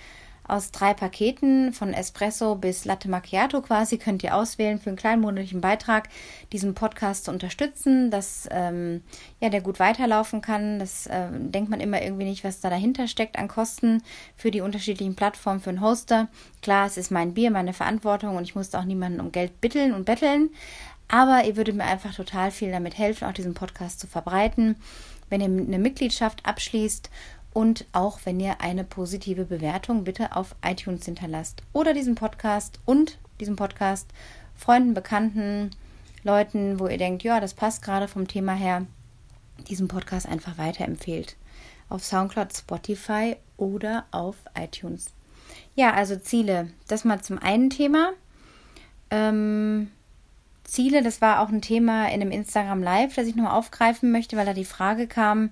aus 0.46 0.72
drei 0.72 0.94
Paketen 0.94 1.72
von 1.74 1.94
Espresso 1.94 2.56
bis 2.56 2.86
Latte 2.86 3.10
Macchiato 3.10 3.62
quasi 3.62 3.98
könnt 3.98 4.24
ihr 4.24 4.36
auswählen 4.36 4.80
für 4.80 4.90
einen 4.90 4.98
kleinen 4.98 5.22
monatlichen 5.22 5.62
Beitrag, 5.62 6.10
diesen 6.52 6.74
Podcast 6.74 7.26
zu 7.26 7.32
unterstützen, 7.32 8.12
dass 8.12 8.48
ähm, 8.52 9.04
ja 9.40 9.50
der 9.50 9.62
gut 9.62 9.80
weiterlaufen 9.80 10.42
kann. 10.42 10.80
Das 10.80 11.08
äh, 11.08 11.30
denkt 11.32 11.70
man 11.70 11.80
immer 11.80 12.02
irgendwie 12.02 12.26
nicht, 12.26 12.44
was 12.44 12.60
da 12.60 12.70
dahinter 12.70 13.08
steckt 13.08 13.38
an 13.38 13.48
Kosten 13.48 14.04
für 14.36 14.52
die 14.52 14.62
unterschiedlichen 14.62 15.16
Plattformen 15.16 15.62
für 15.62 15.70
einen 15.70 15.82
Hoster. 15.82 16.28
Klar, 16.62 16.88
es 16.88 16.98
ist 16.98 17.12
mein 17.12 17.34
Bier, 17.34 17.52
meine 17.52 17.74
Verantwortung 17.74 18.36
und 18.36 18.44
ich 18.44 18.56
musste 18.56 18.80
auch 18.80 18.86
niemanden 18.86 19.22
um 19.22 19.32
Geld 19.32 19.62
bitteln 19.62 19.94
und 19.94 20.06
betteln. 20.06 20.50
Aber 21.08 21.46
ihr 21.46 21.56
würdet 21.56 21.76
mir 21.76 21.84
einfach 21.84 22.16
total 22.16 22.52
viel 22.52 22.72
damit 22.72 22.98
helfen, 22.98 23.28
auch 23.28 23.34
diesen 23.34 23.54
Podcast 23.54 24.00
zu 24.00 24.08
verbreiten, 24.08 24.76
wenn 25.30 25.42
ihr 25.42 25.48
eine 25.48 25.80
Mitgliedschaft 25.80 26.46
abschließt 26.46 27.10
und 27.54 27.86
auch 27.94 28.20
wenn 28.26 28.40
ihr 28.40 28.62
eine 28.62 28.84
positive 28.84 29.46
Bewertung 29.46 30.04
bitte 30.04 30.36
auf 30.36 30.56
iTunes 30.66 31.06
hinterlasst 31.06 31.62
oder 31.72 31.94
diesen 31.94 32.16
Podcast 32.16 32.80
und 32.86 33.18
diesen 33.40 33.56
Podcast 33.56 34.10
Freunden, 34.56 34.94
Bekannten, 34.94 35.72
Leuten, 36.24 36.80
wo 36.80 36.88
ihr 36.88 36.98
denkt, 36.98 37.24
ja, 37.24 37.40
das 37.40 37.54
passt 37.54 37.82
gerade 37.82 38.08
vom 38.08 38.28
Thema 38.28 38.54
her, 38.54 38.86
diesen 39.68 39.88
Podcast 39.88 40.28
einfach 40.28 40.58
weiterempfehlt. 40.58 41.36
Auf 41.90 42.04
Soundcloud, 42.04 42.56
Spotify 42.56 43.36
oder 43.58 44.06
auf 44.12 44.36
iTunes. 44.58 45.08
Ja, 45.76 45.94
also 45.94 46.16
Ziele. 46.16 46.70
Das 46.88 47.04
mal 47.04 47.22
zum 47.22 47.40
einen 47.40 47.70
Thema. 47.70 48.14
Ähm, 49.10 49.92
Ziele, 50.64 51.04
das 51.04 51.22
war 51.22 51.42
auch 51.42 51.50
ein 51.50 51.62
Thema 51.62 52.08
in 52.08 52.22
einem 52.22 52.32
Instagram 52.32 52.82
Live, 52.82 53.16
das 53.16 53.28
ich 53.28 53.36
noch 53.36 53.52
aufgreifen 53.52 54.12
möchte, 54.12 54.38
weil 54.38 54.46
da 54.46 54.54
die 54.54 54.66
Frage 54.66 55.08
kam, 55.08 55.52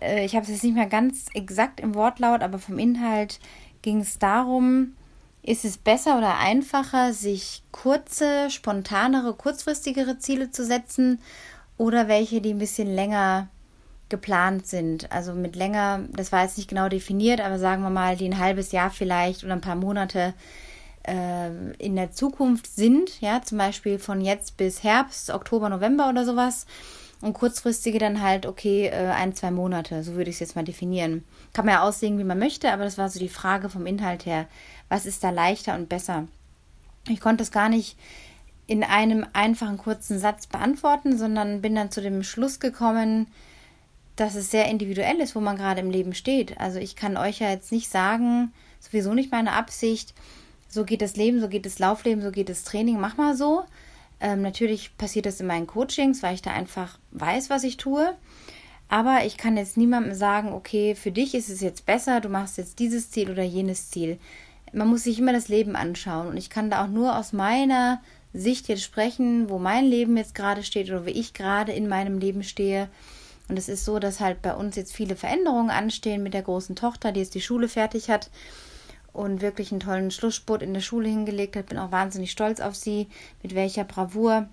äh, 0.00 0.24
ich 0.24 0.34
habe 0.34 0.44
es 0.44 0.50
jetzt 0.50 0.64
nicht 0.64 0.74
mehr 0.74 0.86
ganz 0.86 1.26
exakt 1.34 1.80
im 1.80 1.94
Wortlaut, 1.94 2.42
aber 2.42 2.58
vom 2.58 2.78
Inhalt 2.78 3.40
ging 3.82 4.00
es 4.00 4.18
darum, 4.18 4.94
ist 5.42 5.64
es 5.64 5.78
besser 5.78 6.18
oder 6.18 6.38
einfacher, 6.38 7.12
sich 7.12 7.62
kurze, 7.72 8.50
spontanere, 8.50 9.34
kurzfristigere 9.34 10.18
Ziele 10.18 10.50
zu 10.50 10.64
setzen 10.64 11.20
oder 11.76 12.08
welche, 12.08 12.40
die 12.40 12.52
ein 12.52 12.58
bisschen 12.58 12.94
länger 12.94 13.48
geplant 14.10 14.66
sind? 14.66 15.10
Also 15.10 15.32
mit 15.32 15.56
länger, 15.56 16.04
das 16.12 16.30
war 16.30 16.42
jetzt 16.42 16.58
nicht 16.58 16.68
genau 16.68 16.88
definiert, 16.88 17.40
aber 17.40 17.58
sagen 17.58 17.82
wir 17.82 17.90
mal, 17.90 18.16
die 18.16 18.28
ein 18.28 18.38
halbes 18.38 18.72
Jahr 18.72 18.90
vielleicht 18.90 19.44
oder 19.44 19.54
ein 19.54 19.62
paar 19.62 19.76
Monate 19.76 20.34
äh, 21.04 21.72
in 21.78 21.96
der 21.96 22.12
Zukunft 22.12 22.66
sind, 22.66 23.20
ja, 23.22 23.40
zum 23.42 23.56
Beispiel 23.56 23.98
von 23.98 24.20
jetzt 24.20 24.58
bis 24.58 24.82
Herbst, 24.82 25.30
Oktober, 25.30 25.70
November 25.70 26.10
oder 26.10 26.26
sowas 26.26 26.66
und 27.20 27.34
kurzfristige 27.34 27.98
dann 27.98 28.22
halt, 28.22 28.46
okay, 28.46 28.86
äh, 28.86 29.10
ein, 29.10 29.34
zwei 29.34 29.50
Monate, 29.50 30.02
so 30.02 30.14
würde 30.14 30.30
ich 30.30 30.36
es 30.36 30.40
jetzt 30.40 30.56
mal 30.56 30.64
definieren. 30.64 31.24
Kann 31.52 31.66
man 31.66 31.74
ja 31.74 31.82
aussehen, 31.82 32.18
wie 32.18 32.24
man 32.24 32.38
möchte, 32.38 32.72
aber 32.72 32.84
das 32.84 32.98
war 32.98 33.08
so 33.08 33.18
die 33.18 33.28
Frage 33.28 33.68
vom 33.68 33.86
Inhalt 33.86 34.26
her. 34.26 34.46
Was 34.88 35.06
ist 35.06 35.22
da 35.22 35.30
leichter 35.30 35.74
und 35.74 35.88
besser? 35.88 36.28
Ich 37.08 37.20
konnte 37.20 37.42
es 37.42 37.50
gar 37.50 37.68
nicht 37.68 37.96
in 38.66 38.84
einem 38.84 39.26
einfachen 39.32 39.78
kurzen 39.78 40.18
Satz 40.18 40.46
beantworten, 40.46 41.18
sondern 41.18 41.60
bin 41.60 41.74
dann 41.74 41.90
zu 41.90 42.00
dem 42.00 42.22
Schluss 42.22 42.60
gekommen, 42.60 43.26
dass 44.16 44.34
es 44.34 44.50
sehr 44.50 44.68
individuell 44.68 45.18
ist, 45.20 45.34
wo 45.34 45.40
man 45.40 45.56
gerade 45.56 45.80
im 45.80 45.90
Leben 45.90 46.14
steht. 46.14 46.60
Also 46.60 46.78
ich 46.78 46.94
kann 46.94 47.16
euch 47.16 47.40
ja 47.40 47.50
jetzt 47.50 47.72
nicht 47.72 47.90
sagen, 47.90 48.52
sowieso 48.78 49.12
nicht 49.12 49.32
meine 49.32 49.52
Absicht, 49.52 50.14
so 50.68 50.84
geht 50.84 51.02
das 51.02 51.16
Leben, 51.16 51.40
so 51.40 51.48
geht 51.48 51.66
das 51.66 51.78
Laufleben, 51.78 52.22
so 52.22 52.30
geht 52.30 52.48
das 52.48 52.62
Training, 52.62 53.00
mach 53.00 53.16
mal 53.16 53.36
so. 53.36 53.64
Ähm, 54.20 54.42
natürlich 54.42 54.96
passiert 54.98 55.26
das 55.26 55.40
in 55.40 55.46
meinen 55.46 55.66
Coachings, 55.66 56.22
weil 56.22 56.34
ich 56.34 56.42
da 56.42 56.52
einfach 56.52 56.98
weiß, 57.12 57.50
was 57.50 57.64
ich 57.64 57.76
tue. 57.78 58.14
Aber 58.88 59.24
ich 59.24 59.36
kann 59.36 59.56
jetzt 59.56 59.76
niemandem 59.76 60.14
sagen, 60.14 60.52
okay, 60.52 60.94
für 60.94 61.12
dich 61.12 61.34
ist 61.34 61.48
es 61.48 61.60
jetzt 61.60 61.86
besser, 61.86 62.20
du 62.20 62.28
machst 62.28 62.58
jetzt 62.58 62.80
dieses 62.80 63.10
Ziel 63.10 63.30
oder 63.30 63.44
jenes 63.44 63.90
Ziel. 63.90 64.18
Man 64.72 64.88
muss 64.88 65.04
sich 65.04 65.18
immer 65.18 65.32
das 65.32 65.48
Leben 65.48 65.76
anschauen 65.76 66.28
und 66.28 66.36
ich 66.36 66.50
kann 66.50 66.70
da 66.70 66.84
auch 66.84 66.88
nur 66.88 67.16
aus 67.16 67.32
meiner 67.32 68.02
Sicht 68.32 68.68
jetzt 68.68 68.82
sprechen, 68.82 69.48
wo 69.48 69.58
mein 69.58 69.86
Leben 69.86 70.16
jetzt 70.16 70.34
gerade 70.34 70.62
steht 70.62 70.90
oder 70.90 71.06
wie 71.06 71.10
ich 71.10 71.34
gerade 71.34 71.72
in 71.72 71.88
meinem 71.88 72.18
Leben 72.18 72.42
stehe. 72.42 72.88
Und 73.48 73.58
es 73.58 73.68
ist 73.68 73.84
so, 73.84 73.98
dass 73.98 74.20
halt 74.20 74.42
bei 74.42 74.54
uns 74.54 74.76
jetzt 74.76 74.92
viele 74.92 75.16
Veränderungen 75.16 75.70
anstehen 75.70 76.22
mit 76.22 76.34
der 76.34 76.42
großen 76.42 76.76
Tochter, 76.76 77.10
die 77.10 77.20
jetzt 77.20 77.34
die 77.34 77.40
Schule 77.40 77.68
fertig 77.68 78.10
hat 78.10 78.30
und 79.12 79.40
wirklich 79.40 79.72
einen 79.72 79.80
tollen 79.80 80.10
Schlussspurt 80.10 80.62
in 80.62 80.74
der 80.74 80.80
Schule 80.80 81.08
hingelegt 81.08 81.56
hat. 81.56 81.66
Bin 81.66 81.78
auch 81.78 81.92
wahnsinnig 81.92 82.30
stolz 82.30 82.60
auf 82.60 82.74
sie, 82.74 83.08
mit 83.42 83.54
welcher 83.54 83.84
Bravour 83.84 84.48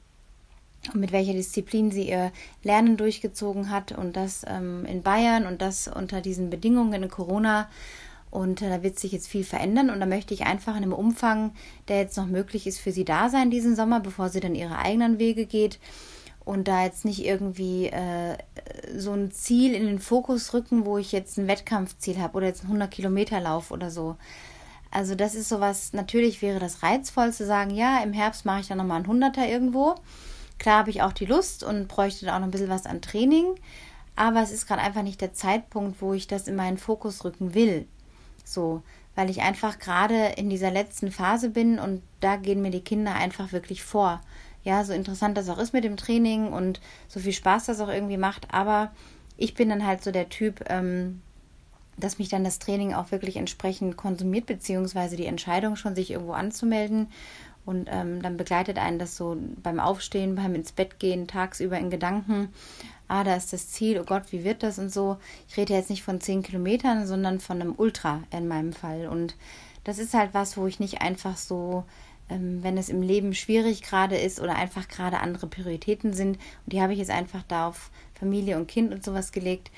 und 0.94 1.00
mit 1.00 1.12
welcher 1.12 1.34
Disziplin 1.34 1.92
sie 1.92 2.10
ihr 2.10 2.32
Lernen 2.64 2.98
durchgezogen 2.98 3.70
hat 3.70 3.92
und 3.92 4.16
das 4.16 4.46
ähm, 4.48 4.86
in 4.86 5.04
Bayern 5.04 5.46
und 5.46 5.62
das 5.62 5.88
unter 5.88 6.22
diesen 6.22 6.50
Bedingungen 6.50 7.04
in 7.04 7.10
Corona. 7.10 7.70
Und 8.30 8.62
äh, 8.62 8.70
da 8.70 8.84
wird 8.84 9.00
sich 9.00 9.12
jetzt 9.12 9.28
viel 9.28 9.44
verändern 9.44 9.90
und 9.90 10.00
da 10.00 10.06
möchte 10.06 10.34
ich 10.34 10.46
einfach 10.46 10.76
in 10.76 10.84
einem 10.84 10.94
Umfang, 10.94 11.54
der 11.88 12.00
jetzt 12.00 12.18
noch 12.18 12.28
möglich 12.28 12.68
ist, 12.68 12.80
für 12.80 12.92
sie 12.92 13.06
da 13.06 13.30
sein 13.30 13.52
diesen 13.52 13.76
Sommer, 13.76 14.00
bevor 14.00 14.30
sie 14.30 14.40
dann 14.40 14.56
ihre 14.56 14.78
eigenen 14.78 15.20
Wege 15.20 15.46
geht 15.46 15.80
und 16.48 16.70
da 16.70 16.86
jetzt 16.86 17.04
nicht 17.04 17.26
irgendwie 17.26 17.88
äh, 17.88 18.38
so 18.96 19.12
ein 19.12 19.32
Ziel 19.32 19.74
in 19.74 19.86
den 19.86 20.00
Fokus 20.00 20.54
rücken, 20.54 20.86
wo 20.86 20.98
ich 20.98 21.12
jetzt 21.12 21.38
ein 21.38 21.48
Wettkampfziel 21.48 22.20
habe 22.20 22.38
oder 22.38 22.48
jetzt 22.48 22.62
einen 22.62 22.70
100 22.70 22.90
Kilometer 22.90 23.42
Lauf 23.42 23.70
oder 23.70 23.92
so. 23.92 24.16
Also 24.91 25.15
das 25.15 25.36
ist 25.36 25.50
sowas, 25.50 25.94
natürlich 25.94 26.41
wäre 26.41 26.60
das 26.60 26.84
reizvoll 26.84 27.34
zu 27.34 27.46
sagen, 27.46 27.72
ja, 27.72 28.01
im 28.03 28.13
Herbst 28.13 28.46
mache 28.46 28.62
ich 28.62 28.67
dann 28.67 28.77
nochmal 28.77 28.98
einen 28.98 29.08
Hunderter 29.08 29.48
irgendwo. 29.48 29.96
Klar 30.60 30.79
habe 30.79 30.89
ich 30.89 31.01
auch 31.01 31.13
die 31.13 31.25
Lust 31.25 31.63
und 31.63 31.88
bräuchte 31.88 32.25
da 32.25 32.36
auch 32.36 32.39
noch 32.39 32.48
ein 32.48 32.51
bisschen 32.51 32.70
was 32.70 32.86
an 32.86 33.01
Training, 33.01 33.56
aber 34.15 34.41
es 34.41 34.51
ist 34.51 34.67
gerade 34.67 34.82
einfach 34.82 35.03
nicht 35.03 35.22
der 35.22 35.34
Zeitpunkt, 35.34 36.01
wo 36.01 36.13
ich 36.13 36.27
das 36.27 36.48
in 36.48 36.56
meinen 36.56 36.77
Fokus 36.77 37.24
rücken 37.24 37.53
will. 37.53 37.88
So, 38.44 38.82
weil 39.15 39.29
ich 39.29 39.41
einfach 39.41 39.77
gerade 39.77 40.34
in 40.38 40.50
dieser 40.50 40.72
letzten 40.72 41.12
Phase 41.12 41.50
bin 41.50 41.77
und 41.79 42.01
da 42.22 42.38
gehen 42.38 42.62
mir 42.62 42.72
die 42.72 42.82
Kinder 42.82 43.13
einfach 43.13 43.51
wirklich 43.51 43.84
vor 43.84 44.22
ja, 44.67 44.84
so 44.84 44.91
interessant 44.91 45.38
das 45.38 45.48
auch 45.48 45.60
ist 45.60 45.72
mit 45.72 45.86
dem 45.86 45.96
Training 45.96 46.51
und 46.51 46.82
so 47.08 47.22
viel 47.22 47.32
Spaß 47.32 47.67
das 47.67 47.79
auch 47.79 47.88
irgendwie 47.88 48.17
macht, 48.17 48.53
aber 48.53 48.91
ich 49.38 49.53
bin 49.53 49.70
dann 49.70 49.86
halt 49.86 50.03
so 50.03 50.12
der 50.12 50.27
Typ, 50.27 50.65
ähm, 50.67 51.22
dass 51.98 52.20
mich 52.20 52.30
dann 52.30 52.44
das 52.44 52.60
Training 52.60 52.94
auch 52.94 53.12
wirklich 53.12 53.38
entsprechend 53.38 53.98
konsumiert, 53.98 54.46
beziehungsweise 54.46 55.16
die 55.16 55.25
Entscheidung 55.25 55.75
schon, 55.75 55.96
sich 55.96 56.12
irgendwo 56.12 56.34
anzumelden. 56.34 57.08
Und 57.66 57.89
ähm, 57.92 58.22
dann 58.22 58.38
begleitet 58.38 58.77
einen 58.77 58.98
das 58.98 59.18
so 59.18 59.36
beim 59.62 59.80
Aufstehen, 59.80 60.36
beim 60.36 60.56
ins 60.56 60.72
Bett 60.72 61.00
gehen, 61.00 61.27
tagsüber 61.27 61.77
in 61.77 61.89
Gedanken. 61.89 62.50
Ah, 63.10 63.25
da 63.25 63.36
ist 63.36 63.51
das 63.51 63.70
Ziel, 63.70 64.00
oh 64.00 64.06
Gott, 64.06 64.32
wie 64.32 64.44
wird 64.46 64.63
das 64.63 64.80
und 64.80 64.92
so. 64.92 65.18
Ich 65.50 65.58
rede 65.58 65.74
jetzt 65.74 65.89
nicht 65.89 66.04
von 66.04 66.22
zehn 66.22 66.44
Kilometern, 66.44 67.06
sondern 67.06 67.42
von 67.42 67.62
einem 67.62 67.74
Ultra 67.75 68.24
in 68.32 68.48
meinem 68.48 68.72
Fall. 68.72 69.08
Und 69.08 69.36
das 69.84 70.00
ist 70.00 70.13
halt 70.13 70.34
was, 70.34 70.56
wo 70.56 70.68
ich 70.68 70.80
nicht 70.80 71.01
einfach 71.01 71.36
so 71.36 71.84
ähm, 72.30 72.62
wenn 72.62 72.77
es 72.77 72.89
im 72.89 73.01
Leben 73.01 73.34
schwierig 73.34 73.82
gerade 73.82 74.18
ist 74.18 74.39
oder 74.39 74.56
einfach 74.56 74.88
gerade 74.88 75.20
andere 75.20 75.48
Prioritäten 75.48 76.13
sind. 76.13 76.38
Und 76.38 76.74
die 76.74 76.82
habe 76.82 76.94
ich 76.94 77.00
jetzt 77.00 77.12
einfach 77.12 77.44
da 77.48 77.68
auf 77.68 77.89
Familie 78.13 78.58
und 78.58 78.68
Kind 78.68 78.94
und 78.94 79.04
sowas 79.04 79.32
gelegt, 79.32 79.72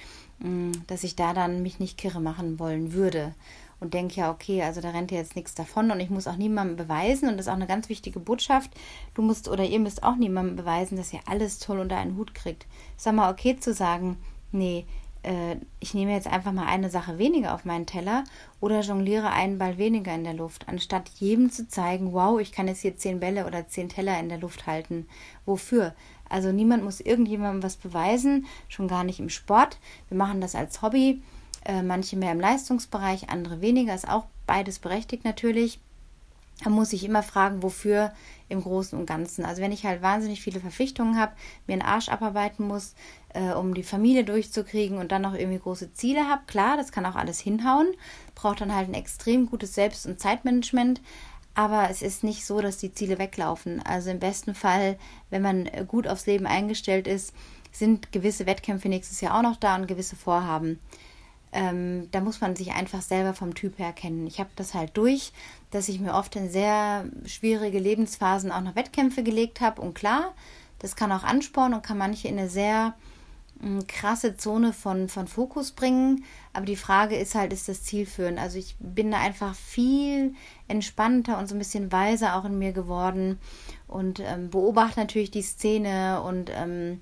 dass 0.88 1.04
ich 1.04 1.16
da 1.16 1.34
dann 1.34 1.62
mich 1.62 1.80
nicht 1.80 1.98
kirre 1.98 2.22
machen 2.22 2.60
wollen 2.60 2.94
würde. 2.94 3.34
Und 3.80 3.94
denke 3.94 4.16
ja, 4.16 4.32
okay, 4.32 4.62
also 4.62 4.82
da 4.82 4.90
rennt 4.90 5.12
ja 5.12 5.18
jetzt 5.18 5.36
nichts 5.36 5.56
davon 5.56 5.90
und 5.92 6.00
ich 6.02 6.10
muss 6.10 6.28
auch 6.28 6.36
niemandem 6.36 6.76
beweisen. 6.76 7.30
Und 7.30 7.38
das 7.38 7.46
ist 7.46 7.50
auch 7.50 7.56
eine 7.56 7.68
ganz 7.68 7.88
wichtige 7.88 8.20
Botschaft. 8.20 8.72
Du 9.14 9.22
musst 9.22 9.48
oder 9.48 9.64
ihr 9.64 9.80
müsst 9.80 10.04
auch 10.04 10.16
niemandem 10.16 10.58
beweisen, 10.58 10.98
dass 10.98 11.14
ihr 11.14 11.22
alles 11.26 11.60
toll 11.60 11.80
unter 11.80 11.98
einen 11.98 12.18
Hut 12.18 12.34
kriegt. 12.34 12.66
Sag 12.98 13.16
mal, 13.16 13.32
okay 13.32 13.58
zu 13.58 13.74
sagen, 13.74 14.18
nee, 14.52 14.86
äh, 15.24 15.56
ich 15.80 15.94
nehme 15.94 16.14
jetzt 16.14 16.28
einfach 16.28 16.52
mal 16.52 16.68
eine 16.68 16.90
Sache 16.90 17.18
weniger 17.18 17.54
auf 17.54 17.66
meinen 17.66 17.86
Teller 17.86 18.24
oder 18.60 18.82
jongliere 18.82 19.32
einen 19.32 19.58
Ball 19.58 19.78
weniger 19.78 20.14
in 20.14 20.24
der 20.24 20.34
Luft, 20.34 20.68
anstatt 20.68 21.10
jedem 21.20 21.52
zu 21.52 21.68
zeigen, 21.68 22.14
wow, 22.14 22.40
ich 22.40 22.52
kann 22.52 22.68
jetzt 22.68 22.82
hier 22.82 22.98
zehn 22.98 23.20
Bälle 23.20 23.46
oder 23.46 23.68
zehn 23.68 23.90
Teller 23.90 24.20
in 24.20 24.30
der 24.30 24.40
Luft 24.40 24.68
halten. 24.68 25.08
Wofür? 25.46 25.94
Also 26.30 26.52
niemand 26.52 26.84
muss 26.84 27.02
irgendjemandem 27.02 27.64
was 27.64 27.76
beweisen, 27.76 28.46
schon 28.68 28.88
gar 28.88 29.04
nicht 29.04 29.20
im 29.20 29.30
Sport. 29.30 29.78
Wir 30.08 30.18
machen 30.18 30.42
das 30.42 30.56
als 30.56 30.82
Hobby, 30.82 31.22
äh, 31.66 31.82
manche 31.82 32.16
mehr 32.16 32.32
im 32.32 32.40
Leistungsbereich, 32.40 33.30
andere 33.30 33.62
weniger, 33.62 33.94
ist 33.94 34.08
auch 34.08 34.26
beides 34.46 34.80
berechtigt 34.80 35.26
natürlich. 35.26 35.80
Da 36.64 36.70
muss 36.70 36.92
ich 36.92 37.06
immer 37.06 37.24
fragen, 37.24 37.64
wofür 37.64 38.12
im 38.50 38.62
Großen 38.62 38.98
und 39.00 39.06
Ganzen. 39.06 39.46
Also 39.46 39.62
wenn 39.62 39.72
ich 39.72 39.86
halt 39.86 40.02
wahnsinnig 40.02 40.42
viele 40.42 40.60
Verpflichtungen 40.60 41.18
habe, 41.18 41.32
mir 41.68 41.74
einen 41.74 41.82
Arsch 41.82 42.10
abarbeiten 42.10 42.68
muss, 42.68 42.96
äh, 43.34 43.54
um 43.54 43.74
die 43.74 43.84
Familie 43.84 44.26
durchzukriegen 44.26 44.98
und 44.98 45.12
dann 45.12 45.22
noch 45.22 45.36
irgendwie 45.36 45.60
große 45.60 45.94
Ziele 45.94 46.28
habe, 46.28 46.42
klar, 46.48 46.76
das 46.76 46.92
kann 46.92 47.06
auch 47.06 47.16
alles 47.16 47.40
hinhauen, 47.40 47.88
braucht 48.36 48.60
dann 48.60 48.76
halt 48.76 48.90
ein 48.90 48.94
extrem 48.94 49.46
gutes 49.46 49.74
Selbst- 49.74 50.06
und 50.06 50.20
Zeitmanagement. 50.20 51.00
Aber 51.56 51.90
es 51.90 52.02
ist 52.02 52.24
nicht 52.24 52.46
so, 52.46 52.62
dass 52.62 52.78
die 52.78 52.94
Ziele 52.94 53.20
weglaufen. 53.20 53.82
Also 53.82 54.10
im 54.10 54.20
besten 54.20 54.56
Fall, 54.56 54.98
wenn 55.30 55.42
man 55.42 55.70
gut 55.88 56.08
aufs 56.08 56.26
Leben 56.26 56.46
eingestellt 56.46 57.08
ist, 57.08 57.34
sind 57.72 58.12
gewisse 58.12 58.46
Wettkämpfe 58.46 58.90
nächstes 58.90 59.22
Jahr 59.22 59.38
auch 59.38 59.44
noch 59.44 59.58
da 59.58 59.76
und 59.76 59.88
gewisse 59.88 60.16
Vorhaben. 60.16 60.80
Ähm, 61.52 62.10
da 62.12 62.22
muss 62.22 62.42
man 62.42 62.56
sich 62.56 62.72
einfach 62.74 63.02
selber 63.02 63.34
vom 63.34 63.56
Typ 63.56 63.80
her 63.80 63.92
kennen. 63.92 64.28
Ich 64.28 64.40
habe 64.40 64.50
das 64.56 64.74
halt 64.74 64.96
durch, 64.96 65.32
dass 65.72 65.90
ich 65.90 66.00
mir 66.00 66.14
oft 66.14 66.36
in 66.36 66.50
sehr 66.50 67.06
schwierige 67.26 67.80
Lebensphasen 67.80 68.52
auch 68.52 68.62
noch 68.62 68.76
Wettkämpfe 68.76 69.24
gelegt 69.24 69.60
habe. 69.60 69.82
Und 69.82 69.96
klar, 69.96 70.34
das 70.78 70.96
kann 70.96 71.12
auch 71.12 71.24
anspornen 71.24 71.76
und 71.76 71.86
kann 71.86 71.98
manche 71.98 72.28
in 72.28 72.38
eine 72.38 72.50
sehr 72.50 72.94
krasse 73.88 74.38
Zone 74.38 74.74
von, 74.74 75.10
von 75.10 75.28
Fokus 75.28 75.72
bringen. 75.72 76.24
Aber 76.54 76.66
die 76.66 76.76
Frage 76.76 77.16
ist 77.16 77.36
halt, 77.36 77.54
ist 77.54 77.68
das 77.68 77.84
zielführend? 77.84 78.40
Also 78.40 78.58
ich 78.58 78.76
bin 78.80 79.12
da 79.12 79.20
einfach 79.20 79.54
viel 79.56 80.34
entspannter 80.68 81.38
und 81.38 81.48
so 81.48 81.56
ein 81.56 81.60
bisschen 81.60 81.92
weiser 81.92 82.36
auch 82.36 82.46
in 82.46 82.58
mir 82.58 82.74
geworden 82.74 83.40
und 83.88 84.20
ähm, 84.20 84.50
beobachte 84.50 85.00
natürlich 85.00 85.32
die 85.32 85.42
Szene 85.42 86.22
und 86.22 86.52
ähm, 86.54 87.02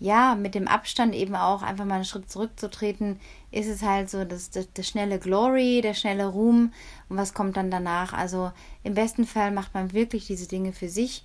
ja, 0.00 0.36
mit 0.36 0.54
dem 0.54 0.68
Abstand 0.68 1.14
eben 1.14 1.34
auch 1.34 1.62
einfach 1.62 1.84
mal 1.84 1.96
einen 1.96 2.04
Schritt 2.04 2.30
zurückzutreten, 2.30 3.18
ist 3.50 3.66
es 3.66 3.82
halt 3.82 4.08
so 4.08 4.24
das, 4.24 4.50
das, 4.50 4.68
das, 4.72 4.86
schnelle 4.86 5.18
Glory, 5.18 5.80
der 5.82 5.94
schnelle 5.94 6.26
Ruhm 6.26 6.72
und 7.08 7.16
was 7.16 7.34
kommt 7.34 7.56
dann 7.56 7.70
danach. 7.70 8.12
Also 8.12 8.52
im 8.84 8.94
besten 8.94 9.26
Fall 9.26 9.50
macht 9.50 9.74
man 9.74 9.92
wirklich 9.92 10.26
diese 10.26 10.46
Dinge 10.46 10.72
für 10.72 10.88
sich 10.88 11.24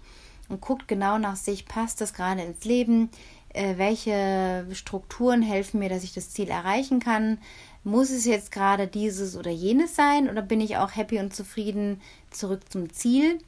und 0.50 0.60
guckt 0.60 0.88
genau 0.88 1.20
nach 1.20 1.36
sich, 1.36 1.66
passt 1.66 2.02
das 2.02 2.14
gerade 2.14 2.42
ins 2.42 2.66
Leben, 2.66 3.10
äh, 3.54 3.78
welche 3.78 4.66
Strukturen 4.74 5.42
helfen 5.42 5.80
mir, 5.80 5.90
dass 5.90 6.04
ich 6.04 6.14
das 6.14 6.32
Ziel 6.32 6.50
erreichen 6.50 7.00
kann. 7.00 7.38
Muss 7.84 8.10
es 8.10 8.26
jetzt 8.26 8.52
gerade 8.52 8.88
dieses 8.88 9.36
oder 9.38 9.52
jenes 9.52 9.96
sein 9.96 10.30
oder 10.30 10.42
bin 10.42 10.62
ich 10.62 10.78
auch 10.78 10.96
happy 10.96 11.20
und 11.20 11.34
zufrieden 11.34 12.02
zurück 12.32 12.72
zum 12.72 12.92
Ziel? 12.92 13.40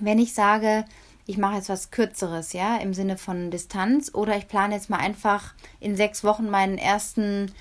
Wenn 0.00 0.18
ich 0.18 0.34
sage, 0.34 0.84
ich 1.26 1.38
mache 1.38 1.56
jetzt 1.56 1.68
was 1.68 1.90
Kürzeres, 1.90 2.52
ja, 2.52 2.76
im 2.76 2.94
Sinne 2.94 3.18
von 3.18 3.50
Distanz, 3.50 4.14
oder 4.14 4.36
ich 4.36 4.48
plane 4.48 4.74
jetzt 4.74 4.90
mal 4.90 4.98
einfach 4.98 5.54
in 5.78 5.96
sechs 5.96 6.24
Wochen 6.24 6.48
meinen 6.48 6.78
ersten 6.78 7.52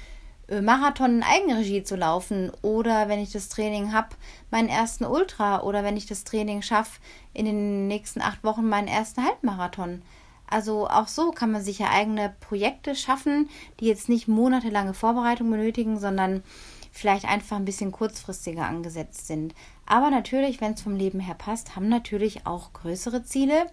äh, 0.48 0.62
Marathon 0.62 1.18
in 1.18 1.24
Eigenregie 1.24 1.84
zu 1.84 1.96
laufen, 1.96 2.52
oder 2.62 3.10
wenn 3.10 3.20
ich 3.20 3.32
das 3.32 3.50
Training 3.50 3.94
habe, 3.94 4.10
meinen 4.52 4.70
ersten 4.70 5.06
Ultra, 5.06 5.62
oder 5.62 5.84
wenn 5.84 5.98
ich 5.98 6.06
das 6.06 6.24
Training 6.24 6.62
schaffe, 6.62 7.00
in 7.34 7.46
den 7.46 7.88
nächsten 7.88 8.22
acht 8.22 8.44
Wochen 8.44 8.68
meinen 8.68 8.88
ersten 8.88 9.24
Halbmarathon. 9.24 10.02
Also 10.50 10.88
auch 10.88 11.08
so 11.08 11.32
kann 11.32 11.52
man 11.52 11.64
sich 11.64 11.80
ja 11.80 11.90
eigene 11.92 12.36
Projekte 12.40 12.96
schaffen, 12.96 13.50
die 13.80 13.86
jetzt 13.86 14.10
nicht 14.10 14.28
monatelange 14.28 14.94
Vorbereitung 14.94 15.50
benötigen, 15.52 16.00
sondern 16.00 16.44
vielleicht 16.92 17.26
einfach 17.26 17.58
ein 17.58 17.66
bisschen 17.66 17.92
kurzfristiger 17.92 18.66
angesetzt 18.66 19.28
sind. 19.28 19.54
Aber 19.86 20.10
natürlich, 20.10 20.60
wenn 20.60 20.74
es 20.74 20.82
vom 20.82 20.96
Leben 20.96 21.20
her 21.20 21.36
passt, 21.36 21.76
haben 21.76 21.88
natürlich 21.88 22.46
auch 22.46 22.74
größere 22.74 23.24
Ziele 23.24 23.68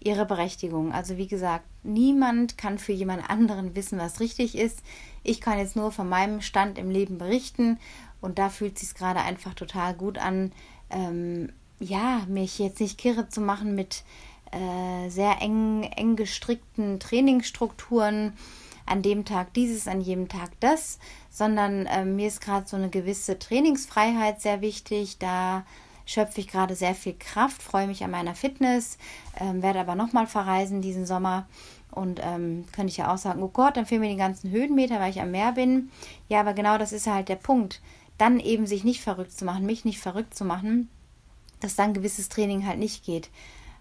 ihre 0.00 0.26
Berechtigung. 0.26 0.92
Also 0.92 1.16
wie 1.16 1.26
gesagt, 1.26 1.64
niemand 1.82 2.58
kann 2.58 2.78
für 2.78 2.92
jemand 2.92 3.28
anderen 3.28 3.74
wissen, 3.74 3.98
was 3.98 4.20
richtig 4.20 4.56
ist. 4.56 4.82
Ich 5.22 5.40
kann 5.40 5.58
jetzt 5.58 5.76
nur 5.76 5.90
von 5.90 6.08
meinem 6.08 6.42
Stand 6.42 6.78
im 6.78 6.90
Leben 6.90 7.18
berichten 7.18 7.78
und 8.20 8.38
da 8.38 8.50
fühlt 8.50 8.78
sich 8.78 8.94
gerade 8.94 9.20
einfach 9.20 9.54
total 9.54 9.94
gut 9.94 10.18
an, 10.18 10.52
ähm, 10.90 11.52
ja, 11.80 12.22
mich 12.28 12.58
jetzt 12.58 12.80
nicht 12.80 12.98
kirre 12.98 13.28
zu 13.28 13.40
machen 13.40 13.74
mit 13.74 14.04
äh, 14.54 15.08
sehr 15.10 15.42
eng, 15.42 15.82
eng 15.82 16.16
gestrickten 16.16 17.00
Trainingsstrukturen 17.00 18.34
an 18.86 19.02
dem 19.02 19.24
Tag 19.24 19.52
dieses, 19.54 19.88
an 19.88 20.00
jedem 20.00 20.28
Tag 20.28 20.50
das, 20.60 20.98
sondern 21.30 21.86
äh, 21.86 22.04
mir 22.04 22.28
ist 22.28 22.40
gerade 22.40 22.66
so 22.68 22.76
eine 22.76 22.90
gewisse 22.90 23.38
Trainingsfreiheit 23.38 24.40
sehr 24.40 24.60
wichtig. 24.60 25.18
Da 25.18 25.64
schöpfe 26.06 26.40
ich 26.40 26.48
gerade 26.48 26.74
sehr 26.74 26.94
viel 26.94 27.14
Kraft, 27.18 27.62
freue 27.62 27.86
mich 27.86 28.04
an 28.04 28.10
meiner 28.10 28.34
Fitness, 28.34 28.98
äh, 29.40 29.62
werde 29.62 29.80
aber 29.80 29.94
nochmal 29.94 30.26
verreisen 30.26 30.82
diesen 30.82 31.06
Sommer 31.06 31.46
Und 31.90 32.20
ähm, 32.22 32.64
könnte 32.72 32.90
ich 32.90 32.98
ja 32.98 33.12
auch 33.12 33.18
sagen, 33.18 33.42
oh 33.42 33.48
Gott, 33.48 33.76
dann 33.76 33.86
fehlen 33.86 34.00
mir 34.00 34.10
die 34.10 34.16
ganzen 34.16 34.50
Höhenmeter, 34.50 35.00
weil 35.00 35.10
ich 35.10 35.20
am 35.20 35.30
Meer 35.30 35.52
bin. 35.52 35.90
Ja, 36.28 36.40
aber 36.40 36.52
genau 36.52 36.76
das 36.76 36.92
ist 36.92 37.06
halt 37.06 37.28
der 37.28 37.36
Punkt. 37.36 37.80
Dann 38.18 38.38
eben 38.38 38.66
sich 38.66 38.84
nicht 38.84 39.00
verrückt 39.00 39.32
zu 39.32 39.44
machen, 39.44 39.66
mich 39.66 39.84
nicht 39.84 39.98
verrückt 39.98 40.34
zu 40.34 40.44
machen, 40.44 40.88
dass 41.60 41.76
dann 41.76 41.94
gewisses 41.94 42.28
Training 42.28 42.66
halt 42.66 42.78
nicht 42.78 43.04
geht. 43.04 43.30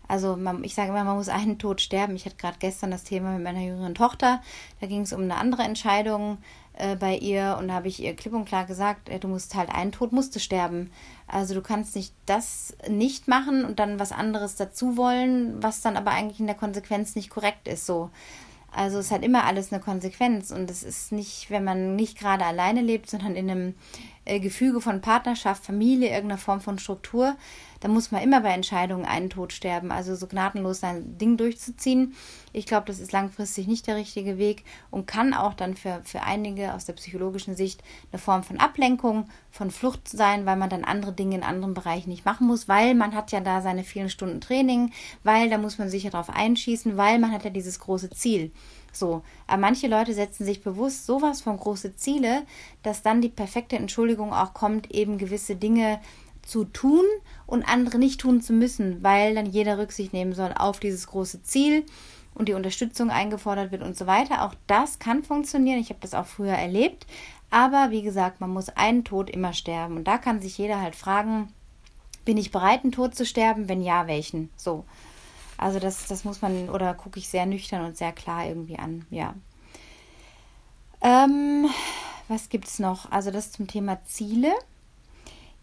Also 0.07 0.35
man, 0.35 0.63
ich 0.63 0.75
sage 0.75 0.89
immer, 0.89 1.03
man 1.03 1.17
muss 1.17 1.29
einen 1.29 1.59
Tod 1.59 1.81
sterben. 1.81 2.15
Ich 2.15 2.25
hatte 2.25 2.35
gerade 2.35 2.57
gestern 2.59 2.91
das 2.91 3.03
Thema 3.03 3.31
mit 3.31 3.43
meiner 3.43 3.61
jüngeren 3.61 3.95
Tochter. 3.95 4.41
Da 4.81 4.87
ging 4.87 5.01
es 5.01 5.13
um 5.13 5.21
eine 5.21 5.37
andere 5.37 5.63
Entscheidung 5.63 6.37
äh, 6.73 6.95
bei 6.95 7.15
ihr 7.15 7.57
und 7.59 7.67
da 7.67 7.75
habe 7.75 7.87
ich 7.87 8.01
ihr 8.01 8.15
klipp 8.15 8.33
und 8.33 8.45
klar 8.45 8.65
gesagt, 8.65 9.09
du 9.23 9.27
musst 9.27 9.55
halt 9.55 9.69
einen 9.69 9.91
Tod 9.91 10.11
musst 10.11 10.35
du 10.35 10.39
sterben. 10.39 10.91
Also 11.27 11.53
du 11.53 11.61
kannst 11.61 11.95
nicht 11.95 12.13
das 12.25 12.75
nicht 12.89 13.27
machen 13.27 13.63
und 13.63 13.79
dann 13.79 13.99
was 13.99 14.11
anderes 14.11 14.55
dazu 14.55 14.97
wollen, 14.97 15.61
was 15.61 15.81
dann 15.81 15.97
aber 15.97 16.11
eigentlich 16.11 16.39
in 16.39 16.47
der 16.47 16.55
Konsequenz 16.55 17.15
nicht 17.15 17.29
korrekt 17.29 17.67
ist. 17.67 17.85
So. 17.85 18.09
Also 18.75 18.97
es 18.97 19.11
hat 19.11 19.23
immer 19.23 19.45
alles 19.45 19.71
eine 19.71 19.81
Konsequenz 19.81 20.49
und 20.49 20.69
es 20.71 20.81
ist 20.83 21.11
nicht, 21.11 21.51
wenn 21.51 21.63
man 21.63 21.95
nicht 21.95 22.17
gerade 22.17 22.43
alleine 22.43 22.81
lebt, 22.81 23.07
sondern 23.07 23.35
in 23.35 23.49
einem 23.49 23.75
äh, 24.25 24.39
Gefüge 24.39 24.81
von 24.81 24.99
Partnerschaft, 24.99 25.63
Familie, 25.63 26.09
irgendeiner 26.09 26.39
Form 26.39 26.59
von 26.59 26.79
Struktur, 26.79 27.35
da 27.83 27.89
muss 27.89 28.11
man 28.11 28.21
immer 28.21 28.39
bei 28.39 28.51
Entscheidungen 28.51 29.03
einen 29.03 29.29
Tod 29.29 29.51
sterben. 29.51 29.91
Also 29.91 30.15
so 30.15 30.25
gnadenlos 30.25 30.79
sein 30.79 31.17
Ding 31.17 31.35
durchzuziehen. 31.35 32.13
Ich 32.53 32.65
glaube, 32.65 32.87
das 32.87 33.01
ist 33.01 33.11
langfristig 33.11 33.67
nicht 33.67 33.87
der 33.87 33.97
richtige 33.97 34.37
Weg 34.37 34.63
und 34.89 35.05
kann 35.05 35.33
auch 35.33 35.53
dann 35.53 35.75
für, 35.75 35.99
für 36.05 36.21
einige 36.21 36.73
aus 36.75 36.85
der 36.85 36.93
psychologischen 36.93 37.57
Sicht 37.57 37.83
eine 38.09 38.19
Form 38.19 38.43
von 38.43 38.57
Ablenkung, 38.57 39.27
von 39.51 39.69
Flucht 39.69 40.07
sein, 40.07 40.45
weil 40.45 40.55
man 40.55 40.69
dann 40.69 40.85
andere 40.85 41.11
Dinge 41.11 41.35
in 41.35 41.43
anderen 41.43 41.73
Bereichen 41.73 42.09
nicht 42.09 42.23
machen 42.23 42.47
muss, 42.47 42.69
weil 42.69 42.95
man 42.95 43.13
hat 43.13 43.33
ja 43.33 43.41
da 43.41 43.59
seine 43.61 43.83
vielen 43.83 44.09
Stunden 44.09 44.39
Training, 44.39 44.93
weil 45.23 45.49
da 45.49 45.57
muss 45.57 45.77
man 45.77 45.89
sich 45.89 46.03
ja 46.03 46.09
drauf 46.09 46.29
einschießen, 46.29 46.95
weil 46.95 47.19
man 47.19 47.33
hat 47.33 47.43
ja 47.43 47.49
dieses 47.49 47.79
große 47.79 48.11
Ziel. 48.11 48.53
So, 48.93 49.23
aber 49.45 49.59
manche 49.59 49.87
Leute 49.87 50.13
setzen 50.13 50.45
sich 50.45 50.63
bewusst 50.63 51.05
sowas 51.05 51.41
von 51.41 51.57
große 51.57 51.97
Ziele, 51.97 52.43
dass 52.81 53.01
dann 53.01 53.19
die 53.19 53.29
perfekte 53.29 53.75
Entschuldigung 53.75 54.31
auch 54.31 54.53
kommt, 54.53 54.89
eben 54.91 55.17
gewisse 55.17 55.57
Dinge 55.57 55.99
zu 56.45 56.65
tun 56.65 57.05
und 57.45 57.63
andere 57.63 57.97
nicht 57.97 58.21
tun 58.21 58.41
zu 58.41 58.53
müssen, 58.53 59.03
weil 59.03 59.35
dann 59.35 59.45
jeder 59.45 59.77
Rücksicht 59.77 60.13
nehmen 60.13 60.33
soll 60.33 60.53
auf 60.53 60.79
dieses 60.79 61.07
große 61.07 61.43
Ziel 61.43 61.85
und 62.35 62.49
die 62.49 62.53
Unterstützung 62.53 63.09
eingefordert 63.09 63.71
wird 63.71 63.83
und 63.83 63.97
so 63.97 64.07
weiter. 64.07 64.43
Auch 64.43 64.55
das 64.67 64.99
kann 64.99 65.23
funktionieren. 65.23 65.79
Ich 65.79 65.89
habe 65.89 65.99
das 66.01 66.13
auch 66.13 66.25
früher 66.25 66.53
erlebt. 66.53 67.05
Aber 67.49 67.91
wie 67.91 68.01
gesagt, 68.01 68.41
man 68.41 68.49
muss 68.49 68.69
einen 68.69 69.03
Tod 69.03 69.29
immer 69.29 69.53
sterben. 69.53 69.97
Und 69.97 70.05
da 70.05 70.17
kann 70.17 70.41
sich 70.41 70.57
jeder 70.57 70.81
halt 70.81 70.95
fragen, 70.95 71.53
bin 72.25 72.37
ich 72.37 72.51
bereit, 72.51 72.83
einen 72.83 72.91
Tod 72.91 73.15
zu 73.15 73.25
sterben? 73.25 73.69
Wenn 73.69 73.81
ja, 73.81 74.07
welchen? 74.07 74.49
So. 74.57 74.85
Also 75.57 75.79
das, 75.79 76.07
das 76.07 76.23
muss 76.23 76.41
man, 76.41 76.69
oder 76.69 76.93
gucke 76.93 77.19
ich 77.19 77.29
sehr 77.29 77.45
nüchtern 77.45 77.85
und 77.85 77.95
sehr 77.95 78.11
klar 78.11 78.47
irgendwie 78.47 78.79
an, 78.79 79.05
ja. 79.11 79.35
Ähm, 81.01 81.69
was 82.27 82.49
gibt 82.49 82.67
es 82.67 82.79
noch? 82.79 83.11
Also 83.11 83.29
das 83.29 83.51
zum 83.51 83.67
Thema 83.67 84.03
Ziele. 84.05 84.51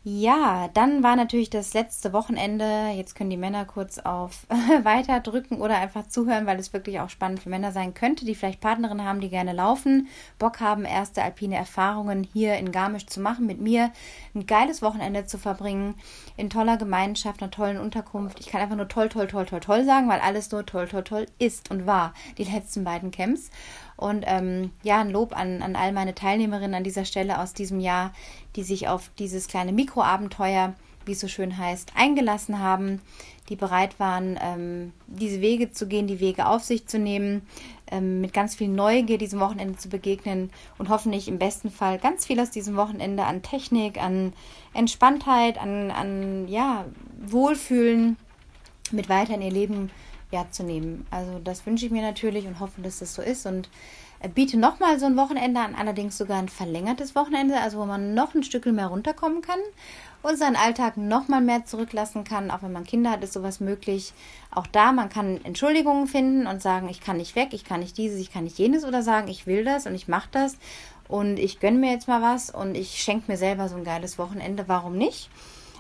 Ja, 0.03 0.69
dann 0.73 1.03
war 1.03 1.15
natürlich 1.15 1.51
das 1.51 1.75
letzte 1.75 2.15
Wochenende. 2.15 2.89
Jetzt 2.97 3.15
können 3.15 3.29
die 3.29 3.37
Männer 3.37 3.67
kurz 3.67 3.99
auf 3.99 4.47
weiter 4.83 5.21
drücken 5.21 5.61
oder 5.61 5.77
einfach 5.77 6.07
zuhören, 6.07 6.47
weil 6.47 6.59
es 6.59 6.73
wirklich 6.73 7.01
auch 7.01 7.11
spannend 7.11 7.41
für 7.41 7.51
Männer 7.51 7.71
sein 7.71 7.93
könnte, 7.93 8.25
die 8.25 8.35
vielleicht 8.35 8.63
Partnerinnen 8.63 9.05
haben, 9.05 9.21
die 9.21 9.29
gerne 9.29 9.53
laufen, 9.53 10.09
Bock 10.39 10.61
haben, 10.61 10.87
erste 10.87 11.23
alpine 11.23 11.57
Erfahrungen 11.57 12.25
hier 12.25 12.57
in 12.57 12.73
Garmisch 12.73 13.05
zu 13.09 13.21
machen, 13.21 13.45
mit 13.45 13.61
mir 13.61 13.93
ein 14.35 14.47
geiles 14.47 14.81
Wochenende 14.81 15.27
zu 15.27 15.37
verbringen, 15.37 15.95
in 16.39 16.49
toller 16.49 16.79
Gemeinschaft, 16.79 17.43
einer 17.43 17.51
tollen 17.51 17.77
Unterkunft. 17.77 18.41
Ich 18.41 18.47
kann 18.47 18.63
einfach 18.63 18.77
nur 18.77 18.89
toll, 18.89 19.11
toll, 19.11 19.27
toll, 19.27 19.45
toll, 19.45 19.61
toll 19.61 19.85
sagen, 19.85 20.09
weil 20.09 20.21
alles 20.21 20.51
nur 20.51 20.65
toll, 20.65 20.89
toll, 20.89 21.05
toll 21.05 21.27
ist 21.39 21.71
und 21.71 21.85
war, 21.87 22.15
die 22.39 22.45
letzten 22.45 22.85
beiden 22.85 23.11
Camps. 23.11 23.51
Und 24.01 24.25
ähm, 24.27 24.71
ja, 24.83 25.01
ein 25.01 25.11
Lob 25.11 25.37
an, 25.37 25.61
an 25.61 25.77
all 25.77 25.93
meine 25.93 26.15
Teilnehmerinnen 26.15 26.75
an 26.75 26.85
dieser 26.85 27.05
Stelle 27.05 27.39
aus 27.39 27.53
diesem 27.53 27.81
Jahr, 27.81 28.15
die 28.57 28.63
sich 28.63 28.89
auf 28.89 29.11
dieses 29.19 29.47
kleine 29.47 29.73
Mikroabenteuer, 29.73 30.73
wie 31.05 31.13
es 31.13 31.21
so 31.21 31.29
schön 31.29 31.59
heißt, 31.59 31.93
eingelassen 31.97 32.61
haben, 32.61 33.03
die 33.51 33.57
bereit 33.57 34.01
waren, 34.01 34.39
ähm, 34.41 34.93
diese 35.07 35.43
Wege 35.43 35.71
zu 35.71 35.87
gehen, 35.87 36.07
die 36.07 36.19
Wege 36.19 36.47
auf 36.47 36.65
sich 36.65 36.87
zu 36.87 36.99
nehmen, 36.99 37.43
ähm, 37.91 38.23
mit 38.23 38.33
ganz 38.33 38.55
viel 38.55 38.69
Neugier 38.69 39.19
diesem 39.19 39.39
Wochenende 39.39 39.77
zu 39.77 39.91
begegnen 39.91 40.51
und 40.79 40.89
hoffentlich 40.89 41.29
im 41.29 41.39
besten 41.39 41.71
Fall 41.71 41.99
ganz 41.99 42.25
viel 42.25 42.41
aus 42.41 42.51
diesem 42.51 42.77
Wochenende 42.77 43.25
an 43.25 43.43
Technik, 43.43 44.03
an 44.03 44.33
Entspanntheit, 44.73 45.61
an, 45.61 45.91
an 45.91 46.49
ja, 46.49 46.87
Wohlfühlen 47.27 48.17
mit 48.93 49.11
weiter 49.11 49.35
in 49.35 49.43
ihr 49.43 49.53
Leben 49.53 49.91
ja, 50.31 50.47
zu 50.51 50.63
nehmen. 50.63 51.07
Also 51.11 51.41
das 51.43 51.67
wünsche 51.67 51.87
ich 51.87 51.93
mir 51.93 52.03
natürlich 52.03 52.47
und 52.47 52.61
hoffe, 52.61 52.81
dass 52.83 53.01
das 53.01 53.15
so 53.15 53.23
ist 53.23 53.47
und 53.47 53.69
äh, 54.21 54.29
biete 54.29 54.59
nochmal 54.59 54.99
so 54.99 55.07
ein 55.07 55.17
Wochenende 55.17 55.61
an, 55.61 55.75
allerdings 55.75 56.17
sogar 56.17 56.39
ein 56.39 56.49
verlängertes 56.49 57.15
Wochenende, 57.15 57.61
also 57.61 57.79
wo 57.79 57.87
man 57.87 58.15
noch 58.15 58.35
ein 58.35 58.43
Stück 58.43 58.67
mehr 58.67 58.87
runterkommen 58.87 59.43
kann 59.43 59.59
und 60.23 60.39
seinen 60.39 60.57
Alltag 60.57 60.97
nochmal 60.97 61.41
mehr 61.41 61.65
zurücklassen 61.65 62.25
kann. 62.25 62.51
Auch 62.51 62.63
wenn 62.63 62.73
man 62.73 62.85
Kinder 62.85 63.11
hat, 63.11 63.25
ist 63.25 63.33
sowas 63.33 63.61
möglich. 63.61 64.13
Auch 64.51 64.67
da, 64.67 64.93
man 64.93 65.09
kann 65.09 65.43
Entschuldigungen 65.45 66.07
finden 66.07 66.47
und 66.47 66.61
sagen, 66.61 66.89
ich 66.89 67.01
kann 67.01 67.17
nicht 67.17 67.35
weg, 67.35 67.49
ich 67.53 67.65
kann 67.65 67.81
nicht 67.81 67.97
dieses, 67.97 68.21
ich 68.21 68.33
kann 68.33 68.45
nicht 68.45 68.59
jenes 68.59 68.85
oder 68.85 69.03
sagen, 69.03 69.29
ich 69.29 69.47
will 69.47 69.65
das 69.65 69.87
und 69.87 69.95
ich 69.95 70.09
mache 70.09 70.29
das 70.33 70.59
und 71.09 71.39
ich 71.39 71.59
gönne 71.59 71.79
mir 71.79 71.91
jetzt 71.91 72.07
mal 72.07 72.23
was 72.23 72.51
und 72.51 72.77
ich 72.77 73.03
schenke 73.03 73.33
mir 73.33 73.39
selber 73.39 73.69
so 73.69 73.77
ein 73.77 73.85
geiles 73.85 74.19
Wochenende. 74.19 74.65
Warum 74.69 74.97
nicht? 74.97 75.31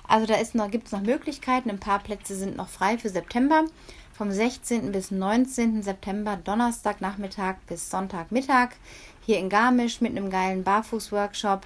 Also 0.08 0.26
da 0.26 0.66
gibt 0.66 0.86
es 0.86 0.92
noch 0.92 1.02
Möglichkeiten. 1.02 1.70
Ein 1.70 1.78
paar 1.78 2.00
Plätze 2.00 2.34
sind 2.34 2.56
noch 2.56 2.68
frei 2.68 2.98
für 2.98 3.10
September 3.10 3.64
vom 4.20 4.30
16. 4.30 4.92
bis 4.92 5.10
19. 5.10 5.82
September, 5.82 6.36
Donnerstagnachmittag 6.36 7.54
bis 7.66 7.88
Sonntagmittag, 7.88 8.72
hier 9.24 9.38
in 9.38 9.48
Garmisch 9.48 10.02
mit 10.02 10.10
einem 10.10 10.28
geilen 10.28 10.62
Barfuß-Workshop, 10.62 11.62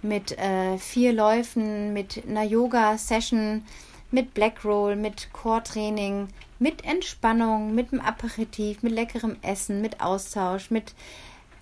mit 0.00 0.38
äh, 0.38 0.78
vier 0.78 1.12
Läufen, 1.12 1.92
mit 1.92 2.22
einer 2.28 2.44
Yoga-Session, 2.44 3.64
mit 4.12 4.34
Black 4.34 4.64
Roll, 4.64 4.94
mit 4.94 5.32
Core-Training, 5.32 6.28
mit 6.60 6.84
Entspannung, 6.84 7.74
mit 7.74 7.92
einem 7.92 8.02
Aperitif, 8.02 8.84
mit 8.84 8.92
leckerem 8.92 9.34
Essen, 9.42 9.80
mit 9.80 10.00
Austausch, 10.00 10.70
mit 10.70 10.94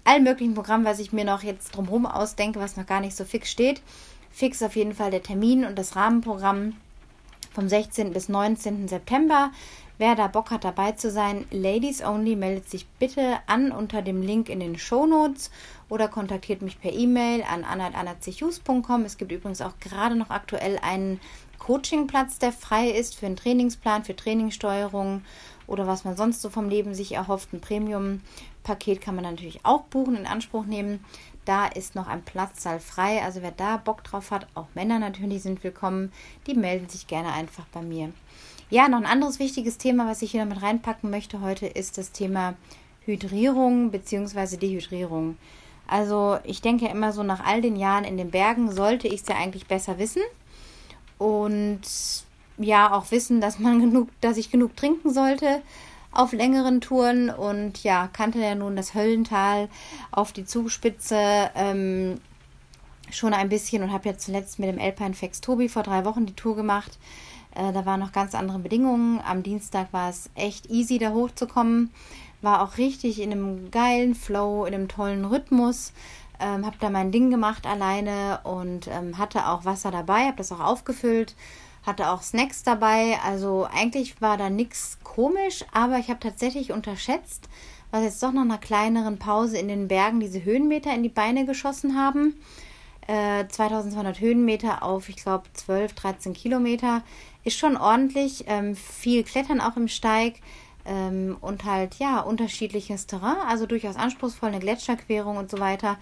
allen 0.04 0.24
möglichen 0.24 0.52
Programmen, 0.52 0.84
was 0.84 0.98
ich 0.98 1.10
mir 1.10 1.24
noch 1.24 1.42
jetzt 1.42 1.74
drumherum 1.74 2.04
ausdenke, 2.04 2.60
was 2.60 2.76
noch 2.76 2.84
gar 2.84 3.00
nicht 3.00 3.16
so 3.16 3.24
fix 3.24 3.50
steht. 3.50 3.80
Fix 4.30 4.62
auf 4.62 4.76
jeden 4.76 4.92
Fall 4.92 5.10
der 5.10 5.22
Termin 5.22 5.64
und 5.64 5.78
das 5.78 5.96
Rahmenprogramm 5.96 6.74
vom 7.54 7.66
16. 7.66 8.12
bis 8.12 8.28
19. 8.28 8.88
September. 8.88 9.52
Wer 10.00 10.14
da 10.14 10.28
Bock 10.28 10.52
hat, 10.52 10.62
dabei 10.62 10.92
zu 10.92 11.11
sein, 11.11 11.44
Ladies 11.50 12.04
Only, 12.04 12.37
meldet 12.37 12.70
sich 12.70 12.87
bitte 12.87 13.40
an 13.48 13.72
unter 13.72 14.00
dem 14.00 14.22
Link 14.22 14.48
in 14.48 14.61
den 14.61 14.78
Show 14.78 15.06
Notes 15.06 15.50
oder 15.88 16.06
kontaktiert 16.06 16.62
mich 16.62 16.80
per 16.80 16.92
E-Mail 16.92 17.42
an 17.42 17.64
anna.anachus.com. 17.64 19.04
Es 19.04 19.16
gibt 19.16 19.32
übrigens 19.32 19.61
auch 19.61 19.72
gerade 19.80 20.14
noch 20.14 20.30
aktuell 20.30 20.78
einen 20.82 21.18
Coachingplatz, 21.58 22.38
der 22.38 22.52
frei 22.52 22.90
ist 22.90 23.16
für 23.16 23.26
einen 23.26 23.34
Trainingsplan, 23.34 24.04
für 24.04 24.14
Trainingssteuerung 24.14 25.22
oder 25.66 25.88
was 25.88 26.04
man 26.04 26.16
sonst 26.16 26.42
so 26.42 26.48
vom 26.48 26.68
Leben 26.68 26.94
sich 26.94 27.11
erhofft. 27.11 27.52
Ein 27.52 27.61
Premium-Paket 27.61 29.00
kann 29.00 29.16
man 29.16 29.24
natürlich 29.24 29.64
auch 29.64 29.82
buchen, 29.82 30.14
in 30.14 30.26
Anspruch 30.26 30.64
nehmen. 30.64 31.04
Da 31.44 31.66
ist 31.66 31.96
noch 31.96 32.06
ein 32.06 32.22
Platzsaal 32.22 32.78
frei. 32.78 33.20
Also 33.24 33.42
wer 33.42 33.50
da 33.50 33.78
Bock 33.78 34.04
drauf 34.04 34.30
hat, 34.30 34.46
auch 34.54 34.68
Männer 34.74 35.00
natürlich 35.00 35.42
sind 35.42 35.64
willkommen, 35.64 36.12
die 36.46 36.54
melden 36.54 36.88
sich 36.88 37.08
gerne 37.08 37.32
einfach 37.32 37.64
bei 37.72 37.82
mir. 37.82 38.12
Ja, 38.70 38.88
noch 38.88 38.98
ein 38.98 39.07
anderes 39.07 39.38
wichtiges 39.38 39.78
Thema, 39.78 40.07
was 40.07 40.20
ich 40.20 40.33
hier 40.33 40.44
mit 40.44 40.61
reinpacken 40.61 41.09
möchte 41.09 41.40
heute, 41.40 41.66
ist 41.66 41.96
das 41.96 42.12
Thema 42.12 42.54
Hydrierung 43.07 43.90
bzw. 43.90 44.59
Dehydrierung. 44.59 45.38
Also 45.87 46.38
ich 46.44 46.61
denke 46.61 46.87
immer 46.88 47.12
so, 47.12 47.22
nach 47.22 47.42
all 47.42 47.62
den 47.62 47.76
Jahren 47.76 48.04
in 48.04 48.18
den 48.18 48.31
Bergen 48.31 48.70
sollte 48.70 49.09
ich 49.09 49.22
es 49.22 49.28
ja 49.28 49.37
eigentlich 49.37 49.66
besser 49.66 49.98
wissen. 49.98 50.20
Und 51.16 51.81
ja, 52.59 52.92
auch 52.92 53.11
wissen, 53.11 53.40
dass 53.40 53.59
man 53.59 53.81
genug, 53.81 54.11
dass 54.20 54.37
ich 54.37 54.50
genug 54.50 54.76
trinken 54.76 55.14
sollte 55.14 55.62
auf 56.12 56.33
längeren 56.33 56.83
Touren 56.83 57.31
und 57.31 57.83
ja, 57.85 58.09
kannte 58.12 58.38
ja 58.38 58.54
nun 58.54 58.76
das 58.76 58.94
Höllental 58.94 59.68
auf 60.11 60.33
die 60.33 60.44
Zugspitze 60.44 61.50
ähm, 61.54 62.20
schon 63.11 63.33
ein 63.33 63.48
bisschen 63.48 63.83
und 63.83 63.92
habe 63.92 64.11
ja 64.11 64.18
zuletzt 64.18 64.59
mit 64.59 64.68
dem 64.68 64.81
Alpine 64.81 65.14
Fex 65.14 65.40
Tobi 65.40 65.68
vor 65.68 65.83
drei 65.83 66.04
Wochen 66.04 66.26
die 66.26 66.35
Tour 66.35 66.57
gemacht. 66.57 66.98
Äh, 67.54 67.72
da 67.72 67.87
waren 67.87 68.00
noch 68.00 68.12
ganz 68.12 68.34
andere 68.34 68.58
Bedingungen. 68.58 69.20
Am 69.26 69.42
Dienstag 69.42 69.92
war 69.92 70.11
es 70.11 70.30
echt 70.34 70.70
easy, 70.70 70.98
da 70.98 71.12
hochzukommen. 71.12 71.90
War 72.40 72.62
auch 72.62 72.78
richtig 72.78 73.20
in 73.20 73.32
einem 73.32 73.70
geilen 73.70 74.14
Flow, 74.14 74.64
in 74.64 74.74
einem 74.74 74.88
tollen 74.88 75.24
Rhythmus. 75.24 75.92
Ähm, 76.40 76.64
habe 76.64 76.76
da 76.78 76.88
mein 76.88 77.11
Ding 77.11 77.30
gemacht 77.30 77.66
alleine 77.66 78.40
und 78.44 78.87
ähm, 78.88 79.18
hatte 79.18 79.48
auch 79.48 79.64
Wasser 79.64 79.90
dabei, 79.90 80.26
habe 80.26 80.37
das 80.37 80.52
auch 80.52 80.61
aufgefüllt, 80.61 81.34
hatte 81.84 82.11
auch 82.11 82.22
Snacks 82.22 82.62
dabei. 82.62 83.18
Also 83.24 83.66
eigentlich 83.72 84.22
war 84.22 84.37
da 84.37 84.48
nichts 84.48 84.98
komisch, 85.02 85.64
aber 85.72 85.98
ich 85.98 86.11
habe 86.11 86.20
tatsächlich 86.20 86.70
unterschätzt, 86.70 87.48
was 87.90 88.04
jetzt 88.04 88.22
doch 88.22 88.32
nach 88.32 88.42
einer 88.42 88.58
kleineren 88.58 89.18
Pause 89.18 89.58
in 89.58 89.66
den 89.66 89.88
Bergen 89.88 90.20
diese 90.20 90.44
Höhenmeter 90.44 90.94
in 90.94 91.02
die 91.02 91.08
Beine 91.08 91.44
geschossen 91.44 91.96
haben. 91.96 92.34
Äh, 93.08 93.48
2200 93.48 94.20
Höhenmeter 94.20 94.82
auf, 94.82 95.08
ich 95.08 95.16
glaube, 95.16 95.44
12, 95.54 95.94
13 95.94 96.34
Kilometer 96.34 97.02
ist 97.48 97.58
schon 97.58 97.76
ordentlich. 97.76 98.44
Ähm, 98.46 98.76
viel 98.76 99.24
Klettern 99.24 99.61
auch 99.61 99.76
im 99.76 99.88
Steig. 99.88 100.34
ähm, 100.88 101.37
und 101.40 101.64
halt 101.64 101.96
ja 101.96 102.20
unterschiedliches 102.20 103.06
Terrain, 103.06 103.37
also 103.46 103.66
durchaus 103.66 103.96
anspruchsvoll, 103.96 104.48
eine 104.48 104.58
Gletscherquerung 104.58 105.37
und 105.37 105.50
so 105.50 105.58
weiter. 105.58 105.98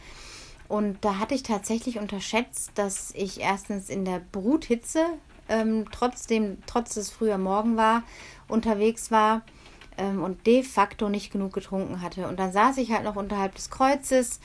Und 0.68 0.98
da 1.04 1.18
hatte 1.18 1.34
ich 1.34 1.42
tatsächlich 1.42 1.98
unterschätzt, 1.98 2.72
dass 2.74 3.12
ich 3.14 3.40
erstens 3.40 3.88
in 3.88 4.04
der 4.04 4.20
Bruthitze 4.32 5.04
ähm, 5.48 5.86
trotzdem, 5.92 6.58
trotz 6.66 6.94
des 6.94 7.10
früher 7.10 7.38
Morgen 7.38 7.76
war, 7.76 8.02
unterwegs 8.48 9.10
war 9.10 9.42
ähm, 9.96 10.22
und 10.22 10.46
de 10.46 10.62
facto 10.62 11.08
nicht 11.08 11.32
genug 11.32 11.52
getrunken 11.52 12.02
hatte. 12.02 12.26
Und 12.26 12.38
dann 12.38 12.52
saß 12.52 12.78
ich 12.78 12.92
halt 12.92 13.04
noch 13.04 13.16
unterhalb 13.16 13.54
des 13.54 13.70
Kreuzes. 13.70 14.40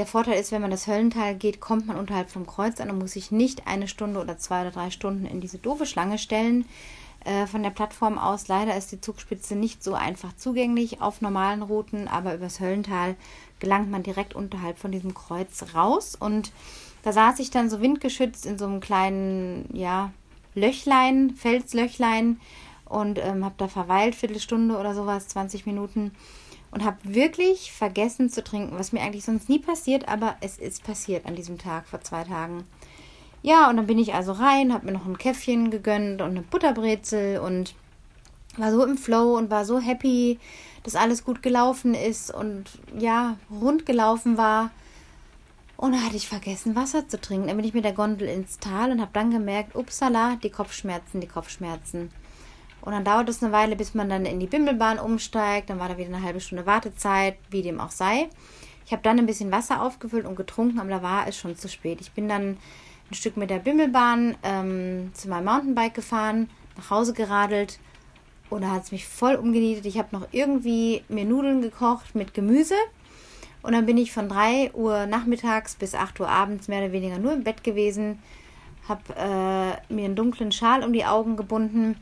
Der 0.00 0.06
Vorteil 0.06 0.40
ist, 0.40 0.50
wenn 0.50 0.62
man 0.62 0.70
das 0.70 0.86
Höllental 0.86 1.34
geht, 1.34 1.60
kommt 1.60 1.86
man 1.86 1.98
unterhalb 1.98 2.30
vom 2.30 2.46
Kreuz 2.46 2.80
an 2.80 2.88
und 2.88 3.00
muss 3.00 3.12
sich 3.12 3.30
nicht 3.30 3.66
eine 3.66 3.86
Stunde 3.86 4.18
oder 4.18 4.38
zwei 4.38 4.62
oder 4.62 4.70
drei 4.70 4.90
Stunden 4.90 5.26
in 5.26 5.42
diese 5.42 5.58
doofe 5.58 5.84
Schlange 5.84 6.16
stellen. 6.16 6.64
Äh, 7.26 7.46
von 7.46 7.62
der 7.62 7.68
Plattform 7.68 8.16
aus 8.16 8.48
leider 8.48 8.74
ist 8.78 8.90
die 8.92 9.02
Zugspitze 9.02 9.56
nicht 9.56 9.84
so 9.84 9.92
einfach 9.92 10.34
zugänglich 10.34 11.02
auf 11.02 11.20
normalen 11.20 11.60
Routen, 11.60 12.08
aber 12.08 12.34
übers 12.34 12.60
Höllental 12.60 13.14
gelangt 13.58 13.90
man 13.90 14.02
direkt 14.02 14.34
unterhalb 14.34 14.78
von 14.78 14.90
diesem 14.90 15.12
Kreuz 15.12 15.74
raus. 15.74 16.16
Und 16.18 16.50
da 17.02 17.12
saß 17.12 17.38
ich 17.38 17.50
dann 17.50 17.68
so 17.68 17.82
windgeschützt 17.82 18.46
in 18.46 18.56
so 18.56 18.64
einem 18.64 18.80
kleinen, 18.80 19.68
ja, 19.70 20.12
Löchlein, 20.54 21.34
Felslöchlein 21.36 22.40
und 22.86 23.18
ähm, 23.18 23.44
habe 23.44 23.56
da 23.58 23.68
verweilt, 23.68 24.14
Viertelstunde 24.14 24.78
oder 24.78 24.94
sowas, 24.94 25.28
20 25.28 25.66
Minuten 25.66 26.12
und 26.70 26.84
habe 26.84 26.98
wirklich 27.02 27.72
vergessen 27.72 28.30
zu 28.30 28.44
trinken, 28.44 28.78
was 28.78 28.92
mir 28.92 29.02
eigentlich 29.02 29.24
sonst 29.24 29.48
nie 29.48 29.58
passiert, 29.58 30.08
aber 30.08 30.36
es 30.40 30.58
ist 30.58 30.84
passiert 30.84 31.26
an 31.26 31.34
diesem 31.34 31.58
Tag 31.58 31.88
vor 31.88 32.00
zwei 32.00 32.24
Tagen. 32.24 32.64
Ja, 33.42 33.70
und 33.70 33.76
dann 33.76 33.86
bin 33.86 33.98
ich 33.98 34.14
also 34.14 34.32
rein, 34.32 34.72
habe 34.72 34.86
mir 34.86 34.92
noch 34.92 35.06
ein 35.06 35.18
Käffchen 35.18 35.70
gegönnt 35.70 36.20
und 36.20 36.30
eine 36.30 36.42
Butterbrezel 36.42 37.38
und 37.38 37.74
war 38.56 38.70
so 38.70 38.84
im 38.84 38.98
Flow 38.98 39.36
und 39.36 39.50
war 39.50 39.64
so 39.64 39.80
happy, 39.80 40.38
dass 40.82 40.96
alles 40.96 41.24
gut 41.24 41.42
gelaufen 41.42 41.94
ist 41.94 42.32
und 42.32 42.64
ja, 42.98 43.36
rund 43.50 43.86
gelaufen 43.86 44.36
war. 44.36 44.70
Und 45.76 45.92
da 45.92 46.02
hatte 46.02 46.16
ich 46.16 46.28
vergessen, 46.28 46.76
Wasser 46.76 47.08
zu 47.08 47.18
trinken. 47.18 47.46
Dann 47.46 47.56
bin 47.56 47.64
ich 47.64 47.72
mit 47.72 47.84
der 47.84 47.94
Gondel 47.94 48.28
ins 48.28 48.58
Tal 48.58 48.92
und 48.92 49.00
habe 49.00 49.12
dann 49.14 49.30
gemerkt, 49.30 49.74
upsala, 49.74 50.36
die 50.42 50.50
Kopfschmerzen, 50.50 51.22
die 51.22 51.26
Kopfschmerzen. 51.26 52.10
Und 52.82 52.92
dann 52.92 53.04
dauert 53.04 53.28
es 53.28 53.42
eine 53.42 53.52
Weile, 53.52 53.76
bis 53.76 53.94
man 53.94 54.08
dann 54.08 54.24
in 54.24 54.40
die 54.40 54.46
Bimmelbahn 54.46 54.98
umsteigt. 54.98 55.70
Dann 55.70 55.78
war 55.78 55.88
da 55.88 55.98
wieder 55.98 56.14
eine 56.14 56.22
halbe 56.22 56.40
Stunde 56.40 56.66
Wartezeit, 56.66 57.36
wie 57.50 57.62
dem 57.62 57.80
auch 57.80 57.90
sei. 57.90 58.28
Ich 58.86 58.92
habe 58.92 59.02
dann 59.02 59.18
ein 59.18 59.26
bisschen 59.26 59.52
Wasser 59.52 59.82
aufgefüllt 59.82 60.26
und 60.26 60.36
getrunken, 60.36 60.80
aber 60.80 60.90
da 60.90 61.02
war 61.02 61.28
es 61.28 61.36
schon 61.36 61.56
zu 61.56 61.68
spät. 61.68 62.00
Ich 62.00 62.12
bin 62.12 62.28
dann 62.28 62.56
ein 63.10 63.14
Stück 63.14 63.36
mit 63.36 63.50
der 63.50 63.58
Bimmelbahn 63.58 64.36
ähm, 64.42 65.10
zu 65.14 65.28
meinem 65.28 65.44
Mountainbike 65.44 65.94
gefahren, 65.94 66.48
nach 66.76 66.90
Hause 66.90 67.12
geradelt 67.12 67.78
und 68.50 68.62
da 68.62 68.70
hat 68.70 68.84
es 68.84 68.92
mich 68.92 69.06
voll 69.06 69.36
umgenietet. 69.36 69.86
Ich 69.86 69.98
habe 69.98 70.08
noch 70.12 70.26
irgendwie 70.32 71.04
mir 71.08 71.24
Nudeln 71.24 71.62
gekocht 71.62 72.14
mit 72.14 72.34
Gemüse 72.34 72.74
und 73.62 73.72
dann 73.72 73.86
bin 73.86 73.96
ich 73.96 74.12
von 74.12 74.28
3 74.28 74.72
Uhr 74.74 75.06
nachmittags 75.06 75.76
bis 75.76 75.94
8 75.94 76.18
Uhr 76.20 76.28
abends 76.28 76.68
mehr 76.68 76.82
oder 76.82 76.92
weniger 76.92 77.18
nur 77.18 77.32
im 77.32 77.44
Bett 77.44 77.62
gewesen, 77.62 78.20
habe 78.88 79.02
äh, 79.16 79.92
mir 79.92 80.04
einen 80.04 80.16
dunklen 80.16 80.50
Schal 80.50 80.82
um 80.82 80.92
die 80.92 81.04
Augen 81.04 81.36
gebunden 81.36 81.96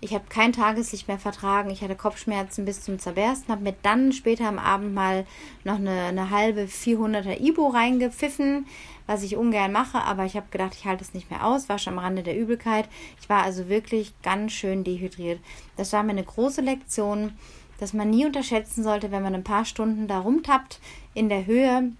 ich 0.00 0.14
habe 0.14 0.24
kein 0.28 0.52
Tageslicht 0.52 1.08
mehr 1.08 1.18
vertragen. 1.18 1.70
Ich 1.70 1.82
hatte 1.82 1.96
Kopfschmerzen 1.96 2.64
bis 2.64 2.82
zum 2.82 2.98
Zerbersten. 2.98 3.52
Habe 3.52 3.64
mir 3.64 3.74
dann 3.82 4.12
später 4.12 4.46
am 4.46 4.58
Abend 4.58 4.94
mal 4.94 5.26
noch 5.64 5.76
eine, 5.76 6.04
eine 6.04 6.30
halbe 6.30 6.62
400er 6.62 7.40
Ibo 7.40 7.68
reingepfiffen, 7.68 8.66
was 9.06 9.24
ich 9.24 9.36
ungern 9.36 9.72
mache. 9.72 9.98
Aber 9.98 10.24
ich 10.24 10.36
habe 10.36 10.46
gedacht, 10.50 10.74
ich 10.74 10.86
halte 10.86 11.02
es 11.02 11.14
nicht 11.14 11.30
mehr 11.30 11.44
aus. 11.44 11.68
War 11.68 11.78
schon 11.78 11.94
am 11.94 11.98
Rande 11.98 12.22
der 12.22 12.38
Übelkeit. 12.38 12.88
Ich 13.20 13.28
war 13.28 13.42
also 13.42 13.68
wirklich 13.68 14.12
ganz 14.22 14.52
schön 14.52 14.84
dehydriert. 14.84 15.40
Das 15.76 15.92
war 15.92 16.04
mir 16.04 16.12
eine 16.12 16.24
große 16.24 16.60
Lektion, 16.60 17.32
dass 17.80 17.92
man 17.92 18.10
nie 18.10 18.26
unterschätzen 18.26 18.84
sollte, 18.84 19.10
wenn 19.10 19.22
man 19.22 19.34
ein 19.34 19.44
paar 19.44 19.64
Stunden 19.64 20.06
da 20.06 20.20
rumtappt 20.20 20.80
in 21.14 21.28
der 21.28 21.46
Höhe 21.46 21.90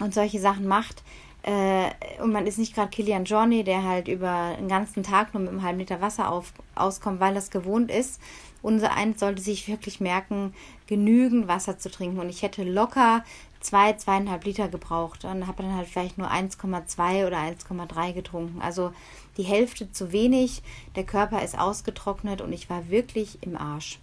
und 0.00 0.14
solche 0.14 0.38
Sachen 0.38 0.68
macht, 0.68 1.02
äh, 1.48 1.92
und 2.20 2.30
man 2.30 2.46
ist 2.46 2.58
nicht 2.58 2.74
gerade 2.74 2.90
Kilian 2.90 3.24
Johnny, 3.24 3.64
der 3.64 3.82
halt 3.82 4.06
über 4.06 4.28
einen 4.28 4.68
ganzen 4.68 5.02
Tag 5.02 5.32
nur 5.32 5.42
mit 5.42 5.50
einem 5.50 5.62
halben 5.62 5.78
Liter 5.78 6.02
Wasser 6.02 6.30
auf, 6.30 6.52
auskommt, 6.74 7.20
weil 7.20 7.32
das 7.32 7.50
gewohnt 7.50 7.90
ist. 7.90 8.20
Unser 8.60 8.92
eins 8.92 9.20
sollte 9.20 9.40
sich 9.40 9.66
wirklich 9.66 9.98
merken, 9.98 10.52
genügend 10.88 11.48
Wasser 11.48 11.78
zu 11.78 11.90
trinken. 11.90 12.20
Und 12.20 12.28
ich 12.28 12.42
hätte 12.42 12.64
locker 12.64 13.24
zwei, 13.60 13.94
zweieinhalb 13.94 14.44
Liter 14.44 14.68
gebraucht 14.68 15.24
und 15.24 15.46
habe 15.46 15.62
dann 15.62 15.74
halt 15.74 15.88
vielleicht 15.88 16.18
nur 16.18 16.30
1,2 16.30 17.26
oder 17.26 17.38
1,3 17.38 18.12
getrunken. 18.12 18.60
Also 18.60 18.92
die 19.38 19.44
Hälfte 19.44 19.90
zu 19.90 20.12
wenig. 20.12 20.62
Der 20.96 21.04
Körper 21.04 21.42
ist 21.42 21.58
ausgetrocknet 21.58 22.42
und 22.42 22.52
ich 22.52 22.68
war 22.68 22.90
wirklich 22.90 23.38
im 23.40 23.56
Arsch. 23.56 24.00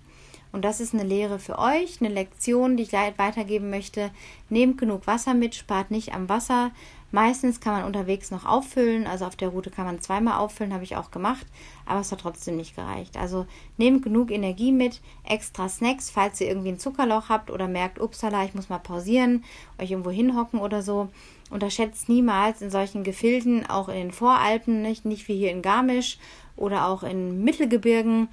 Und 0.51 0.63
das 0.63 0.79
ist 0.79 0.93
eine 0.93 1.03
Lehre 1.03 1.37
für 1.37 1.59
euch, 1.59 1.99
eine 1.99 2.07
Lektion, 2.07 2.77
die 2.77 2.83
ich 2.83 2.93
weitergeben 2.93 3.69
möchte. 3.69 4.09
Nehmt 4.49 4.77
genug 4.77 5.05
Wasser 5.05 5.33
mit, 5.33 5.53
spart 5.53 5.91
nicht 5.91 6.13
am 6.13 6.29
Wasser, 6.29 6.71
Meistens 7.15 7.61
kann 7.61 7.71
man 7.71 7.85
unterwegs 7.85 8.29
noch 8.29 8.45
auffüllen, 8.45 9.07
also 9.07 9.23
auf 9.23 9.37
der 9.37 9.47
Route 9.47 9.71
kann 9.71 9.85
man 9.85 10.01
zweimal 10.01 10.37
auffüllen, 10.37 10.73
habe 10.73 10.83
ich 10.83 10.97
auch 10.97 11.11
gemacht, 11.11 11.47
aber 11.85 12.01
es 12.01 12.11
hat 12.11 12.19
trotzdem 12.19 12.57
nicht 12.57 12.75
gereicht. 12.75 13.15
Also 13.15 13.45
nehmt 13.77 14.03
genug 14.03 14.31
Energie 14.31 14.73
mit, 14.73 14.99
extra 15.23 15.69
Snacks, 15.69 16.09
falls 16.09 16.41
ihr 16.41 16.49
irgendwie 16.49 16.73
ein 16.73 16.77
Zuckerloch 16.77 17.29
habt 17.29 17.51
oder 17.51 17.69
merkt, 17.69 18.01
upsala, 18.01 18.43
ich 18.43 18.53
muss 18.53 18.67
mal 18.67 18.79
pausieren, 18.79 19.45
euch 19.81 19.91
irgendwo 19.91 20.09
hinhocken 20.09 20.59
oder 20.59 20.81
so. 20.81 21.07
Unterschätzt 21.49 22.09
niemals 22.09 22.61
in 22.61 22.69
solchen 22.69 23.05
Gefilden, 23.05 23.65
auch 23.65 23.87
in 23.87 23.95
den 23.95 24.11
Voralpen, 24.11 24.81
nicht, 24.81 25.05
nicht 25.05 25.29
wie 25.29 25.37
hier 25.37 25.51
in 25.51 25.61
Garmisch 25.61 26.17
oder 26.57 26.85
auch 26.85 27.03
in 27.03 27.45
Mittelgebirgen, 27.45 28.27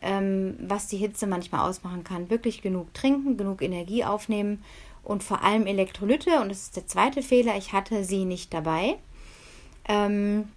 ähm, 0.00 0.54
was 0.60 0.86
die 0.86 0.96
Hitze 0.96 1.26
manchmal 1.26 1.68
ausmachen 1.68 2.04
kann. 2.04 2.30
Wirklich 2.30 2.62
genug 2.62 2.94
trinken, 2.94 3.36
genug 3.36 3.62
Energie 3.62 4.04
aufnehmen 4.04 4.62
und 5.08 5.24
vor 5.24 5.42
allem 5.42 5.66
Elektrolyte. 5.66 6.40
Und 6.40 6.50
das 6.50 6.64
ist 6.64 6.76
der 6.76 6.86
zweite 6.86 7.22
Fehler, 7.22 7.56
ich 7.56 7.72
hatte 7.72 8.04
sie 8.04 8.26
nicht 8.26 8.52
dabei. 8.52 8.98
Ähm, 9.88 10.50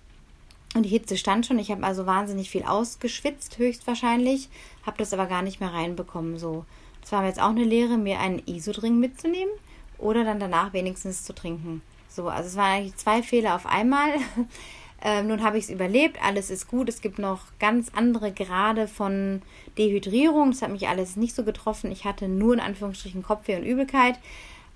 und 0.75 0.83
die 0.83 0.89
Hitze 0.89 1.17
stand 1.17 1.45
schon. 1.45 1.57
Ich 1.57 1.71
habe 1.71 1.83
also 1.83 2.05
wahnsinnig 2.05 2.49
viel 2.49 2.63
ausgeschwitzt, 2.63 3.57
höchstwahrscheinlich. 3.57 4.49
Habe 4.85 4.97
das 4.97 5.13
aber 5.13 5.25
gar 5.25 5.41
nicht 5.41 5.61
mehr 5.61 5.73
reinbekommen. 5.73 6.37
So, 6.37 6.65
das 6.99 7.13
war 7.13 7.21
mir 7.21 7.29
jetzt 7.29 7.41
auch 7.41 7.49
eine 7.49 7.63
Lehre, 7.63 7.97
mir 7.97 8.19
einen 8.19 8.41
Isodrink 8.45 8.99
mitzunehmen 8.99 9.53
oder 9.97 10.25
dann 10.25 10.39
danach 10.39 10.73
wenigstens 10.73 11.23
zu 11.23 11.33
trinken. 11.33 11.81
So, 12.09 12.27
also 12.27 12.49
es 12.49 12.57
waren 12.57 12.73
eigentlich 12.73 12.97
zwei 12.97 13.23
Fehler 13.23 13.55
auf 13.55 13.65
einmal. 13.65 14.09
Ähm, 15.03 15.27
nun 15.27 15.43
habe 15.43 15.57
ich 15.57 15.65
es 15.65 15.69
überlebt, 15.69 16.23
alles 16.23 16.51
ist 16.51 16.67
gut. 16.67 16.87
Es 16.87 17.01
gibt 17.01 17.17
noch 17.17 17.41
ganz 17.59 17.91
andere 17.95 18.31
Grade 18.31 18.87
von 18.87 19.41
Dehydrierung. 19.77 20.51
Das 20.51 20.61
hat 20.61 20.71
mich 20.71 20.87
alles 20.87 21.15
nicht 21.15 21.35
so 21.35 21.43
getroffen. 21.43 21.91
Ich 21.91 22.05
hatte 22.05 22.27
nur 22.27 22.53
in 22.53 22.59
Anführungsstrichen 22.59 23.23
Kopfweh 23.23 23.55
und 23.55 23.65
Übelkeit. 23.65 24.19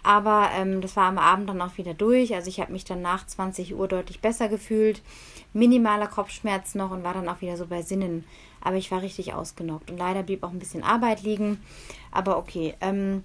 Aber 0.02 0.50
ähm, 0.56 0.82
das 0.82 0.96
war 0.96 1.06
am 1.06 1.18
Abend 1.18 1.50
dann 1.50 1.62
auch 1.62 1.78
wieder 1.78 1.94
durch. 1.94 2.34
Also 2.36 2.50
ich 2.50 2.60
habe 2.60 2.72
mich 2.72 2.86
dann 2.86 3.02
nach 3.02 3.26
20 3.26 3.76
Uhr 3.76 3.88
deutlich 3.88 4.20
besser 4.20 4.50
gefühlt. 4.50 5.02
Minimaler 5.54 6.08
Kopfschmerz 6.08 6.76
noch 6.76 6.92
und 6.92 7.04
war 7.04 7.14
dann 7.14 7.30
auch 7.30 7.42
wieder 7.42 7.58
so 7.58 7.68
bei 7.68 7.82
Sinnen. 7.82 8.24
Aber 8.62 8.78
ich 8.78 8.92
war 8.92 9.02
richtig 9.02 9.34
ausgenockt. 9.34 9.92
Und 9.92 9.98
leider 9.98 10.24
blieb 10.24 10.44
auch 10.44 10.52
ein 10.52 10.60
bisschen 10.60 10.84
Arbeit 10.84 11.24
liegen. 11.24 11.60
Aber 12.12 12.38
okay. 12.38 12.76
Ähm, 12.82 13.24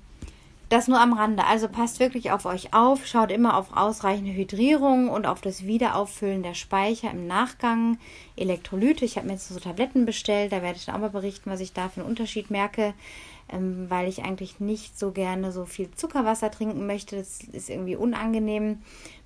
das 0.70 0.86
nur 0.86 1.00
am 1.00 1.12
Rande. 1.12 1.44
Also 1.44 1.68
passt 1.68 1.98
wirklich 1.98 2.30
auf 2.30 2.46
euch 2.46 2.72
auf, 2.72 3.04
schaut 3.04 3.32
immer 3.32 3.56
auf 3.56 3.76
ausreichende 3.76 4.32
Hydrierung 4.32 5.08
und 5.08 5.26
auf 5.26 5.40
das 5.40 5.66
Wiederauffüllen 5.66 6.44
der 6.44 6.54
Speicher 6.54 7.10
im 7.10 7.26
Nachgang. 7.26 7.98
Elektrolyte, 8.36 9.04
ich 9.04 9.16
habe 9.16 9.26
mir 9.26 9.32
jetzt 9.34 9.48
so 9.48 9.58
Tabletten 9.58 10.06
bestellt, 10.06 10.52
da 10.52 10.62
werde 10.62 10.76
ich 10.78 10.86
dann 10.86 10.94
auch 10.94 11.00
mal 11.00 11.10
berichten, 11.10 11.50
was 11.50 11.60
ich 11.60 11.72
da 11.72 11.88
für 11.88 12.00
einen 12.00 12.08
Unterschied 12.08 12.52
merke, 12.52 12.94
ähm, 13.52 13.86
weil 13.88 14.08
ich 14.08 14.22
eigentlich 14.22 14.60
nicht 14.60 14.96
so 14.96 15.10
gerne 15.10 15.50
so 15.50 15.66
viel 15.66 15.90
Zuckerwasser 15.90 16.52
trinken 16.52 16.86
möchte. 16.86 17.16
Das 17.16 17.40
ist 17.40 17.68
irgendwie 17.68 17.96
unangenehm. 17.96 18.78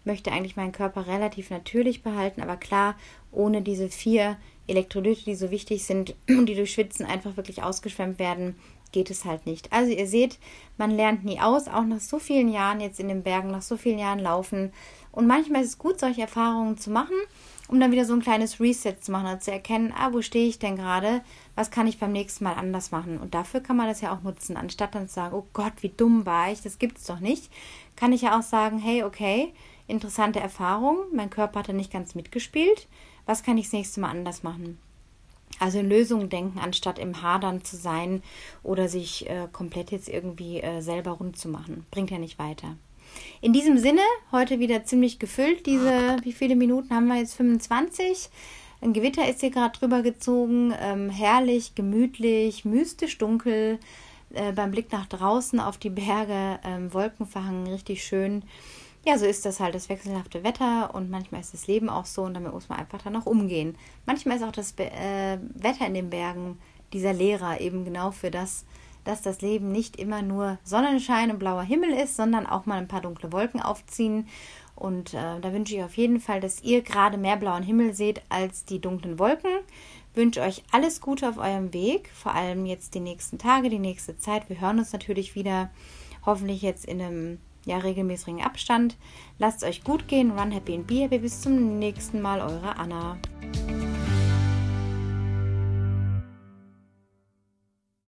Möchte 0.06 0.32
eigentlich 0.32 0.56
meinen 0.56 0.72
Körper 0.72 1.06
relativ 1.06 1.50
natürlich 1.50 2.02
behalten, 2.02 2.40
aber 2.40 2.56
klar, 2.56 2.96
ohne 3.32 3.60
diese 3.60 3.90
vier 3.90 4.38
Elektrolyte, 4.66 5.24
die 5.24 5.34
so 5.34 5.50
wichtig 5.50 5.84
sind 5.84 6.14
und 6.26 6.46
die 6.46 6.54
durch 6.54 6.72
Schwitzen 6.72 7.04
einfach 7.04 7.36
wirklich 7.36 7.62
ausgeschwemmt 7.62 8.18
werden, 8.18 8.56
geht 8.94 9.10
es 9.10 9.24
halt 9.24 9.44
nicht. 9.44 9.72
Also 9.72 9.90
ihr 9.90 10.06
seht, 10.06 10.38
man 10.78 10.92
lernt 10.92 11.24
nie 11.24 11.40
aus, 11.40 11.66
auch 11.66 11.84
nach 11.84 12.00
so 12.00 12.18
vielen 12.18 12.48
Jahren 12.48 12.80
jetzt 12.80 13.00
in 13.00 13.08
den 13.08 13.24
Bergen, 13.24 13.50
nach 13.50 13.60
so 13.60 13.76
vielen 13.76 13.98
Jahren 13.98 14.20
laufen. 14.20 14.72
Und 15.10 15.26
manchmal 15.26 15.62
ist 15.62 15.68
es 15.68 15.78
gut, 15.78 15.98
solche 15.98 16.22
Erfahrungen 16.22 16.78
zu 16.78 16.90
machen, 16.90 17.16
um 17.68 17.80
dann 17.80 17.90
wieder 17.90 18.04
so 18.04 18.14
ein 18.14 18.22
kleines 18.22 18.60
Reset 18.60 18.94
zu 19.00 19.10
machen 19.10 19.26
und 19.26 19.42
zu 19.42 19.50
erkennen, 19.50 19.92
ah, 19.96 20.12
wo 20.12 20.22
stehe 20.22 20.48
ich 20.48 20.60
denn 20.60 20.76
gerade? 20.76 21.22
Was 21.56 21.72
kann 21.72 21.88
ich 21.88 21.98
beim 21.98 22.12
nächsten 22.12 22.44
Mal 22.44 22.54
anders 22.54 22.92
machen? 22.92 23.18
Und 23.18 23.34
dafür 23.34 23.60
kann 23.60 23.76
man 23.76 23.88
das 23.88 24.00
ja 24.00 24.14
auch 24.14 24.22
nutzen, 24.22 24.56
anstatt 24.56 24.94
dann 24.94 25.08
zu 25.08 25.14
sagen, 25.14 25.34
oh 25.34 25.46
Gott, 25.52 25.72
wie 25.80 25.88
dumm 25.88 26.24
war 26.24 26.52
ich, 26.52 26.62
das 26.62 26.78
gibt 26.78 26.98
es 26.98 27.04
doch 27.04 27.20
nicht. 27.20 27.50
Kann 27.96 28.12
ich 28.12 28.22
ja 28.22 28.38
auch 28.38 28.42
sagen, 28.42 28.78
hey, 28.78 29.02
okay, 29.02 29.52
interessante 29.88 30.38
Erfahrung, 30.38 30.98
mein 31.12 31.30
Körper 31.30 31.60
hat 31.60 31.68
da 31.68 31.72
nicht 31.72 31.92
ganz 31.92 32.14
mitgespielt. 32.14 32.86
Was 33.26 33.42
kann 33.42 33.58
ich 33.58 33.66
das 33.66 33.72
nächste 33.72 34.00
Mal 34.00 34.10
anders 34.10 34.44
machen? 34.44 34.78
Also 35.60 35.78
in 35.78 35.88
Lösungen 35.88 36.28
denken, 36.28 36.58
anstatt 36.58 36.98
im 36.98 37.22
Hadern 37.22 37.64
zu 37.64 37.76
sein 37.76 38.22
oder 38.62 38.88
sich 38.88 39.28
äh, 39.28 39.48
komplett 39.52 39.90
jetzt 39.90 40.08
irgendwie 40.08 40.60
äh, 40.60 40.80
selber 40.80 41.12
rund 41.12 41.38
zu 41.38 41.48
machen. 41.48 41.86
Bringt 41.90 42.10
ja 42.10 42.18
nicht 42.18 42.38
weiter. 42.38 42.76
In 43.40 43.52
diesem 43.52 43.78
Sinne, 43.78 44.00
heute 44.32 44.58
wieder 44.58 44.84
ziemlich 44.84 45.18
gefüllt. 45.18 45.66
Diese, 45.66 46.16
wie 46.22 46.32
viele 46.32 46.56
Minuten 46.56 46.94
haben 46.94 47.06
wir 47.06 47.18
jetzt? 47.18 47.34
25. 47.34 48.28
Ein 48.80 48.92
Gewitter 48.92 49.28
ist 49.28 49.40
hier 49.40 49.50
gerade 49.50 49.78
drüber 49.78 50.02
gezogen, 50.02 50.74
ähm, 50.80 51.08
herrlich, 51.08 51.74
gemütlich, 51.74 52.64
mystisch 52.64 53.16
dunkel. 53.18 53.78
Äh, 54.34 54.52
beim 54.52 54.72
Blick 54.72 54.90
nach 54.92 55.06
draußen 55.06 55.60
auf 55.60 55.78
die 55.78 55.90
Berge, 55.90 56.58
ähm, 56.64 56.92
Wolken 56.92 57.26
verhangen, 57.26 57.66
richtig 57.68 58.04
schön. 58.04 58.42
Ja, 59.06 59.18
so 59.18 59.26
ist 59.26 59.44
das 59.44 59.60
halt 59.60 59.74
das 59.74 59.90
wechselhafte 59.90 60.44
Wetter 60.44 60.94
und 60.94 61.10
manchmal 61.10 61.42
ist 61.42 61.52
das 61.52 61.66
Leben 61.66 61.90
auch 61.90 62.06
so 62.06 62.22
und 62.22 62.32
damit 62.32 62.54
muss 62.54 62.70
man 62.70 62.78
einfach 62.78 63.02
dann 63.02 63.16
auch 63.16 63.26
umgehen. 63.26 63.76
Manchmal 64.06 64.38
ist 64.38 64.42
auch 64.42 64.52
das 64.52 64.72
äh, 64.78 65.38
Wetter 65.54 65.86
in 65.86 65.92
den 65.92 66.08
Bergen 66.08 66.58
dieser 66.94 67.12
Lehrer 67.12 67.60
eben 67.60 67.84
genau 67.84 68.12
für 68.12 68.30
das, 68.30 68.64
dass 69.04 69.20
das 69.20 69.42
Leben 69.42 69.70
nicht 69.72 69.96
immer 69.96 70.22
nur 70.22 70.58
Sonnenschein 70.64 71.30
und 71.30 71.38
blauer 71.38 71.64
Himmel 71.64 71.90
ist, 71.90 72.16
sondern 72.16 72.46
auch 72.46 72.64
mal 72.64 72.78
ein 72.78 72.88
paar 72.88 73.02
dunkle 73.02 73.30
Wolken 73.30 73.60
aufziehen. 73.60 74.26
Und 74.74 75.12
äh, 75.12 75.38
da 75.38 75.52
wünsche 75.52 75.74
ich 75.74 75.82
auf 75.82 75.98
jeden 75.98 76.18
Fall, 76.18 76.40
dass 76.40 76.62
ihr 76.62 76.80
gerade 76.80 77.18
mehr 77.18 77.36
blauen 77.36 77.62
Himmel 77.62 77.92
seht 77.92 78.22
als 78.30 78.64
die 78.64 78.80
dunklen 78.80 79.18
Wolken. 79.18 79.50
Wünsche 80.14 80.40
euch 80.40 80.62
alles 80.72 81.02
Gute 81.02 81.28
auf 81.28 81.36
eurem 81.36 81.74
Weg, 81.74 82.08
vor 82.14 82.34
allem 82.34 82.64
jetzt 82.64 82.94
die 82.94 83.00
nächsten 83.00 83.36
Tage, 83.36 83.68
die 83.68 83.78
nächste 83.78 84.16
Zeit. 84.16 84.48
Wir 84.48 84.62
hören 84.62 84.78
uns 84.78 84.94
natürlich 84.94 85.34
wieder, 85.34 85.70
hoffentlich 86.24 86.62
jetzt 86.62 86.86
in 86.86 87.02
einem 87.02 87.38
ja, 87.66 87.78
regelmäßigen 87.78 88.42
Abstand. 88.42 88.96
Lasst 89.38 89.62
es 89.62 89.68
euch 89.68 89.84
gut 89.84 90.08
gehen, 90.08 90.30
run 90.30 90.50
happy 90.50 90.74
and 90.74 90.86
be 90.86 91.02
happy. 91.02 91.18
Bis 91.18 91.40
zum 91.40 91.78
nächsten 91.78 92.20
Mal, 92.20 92.40
eure 92.40 92.76
Anna. 92.76 93.16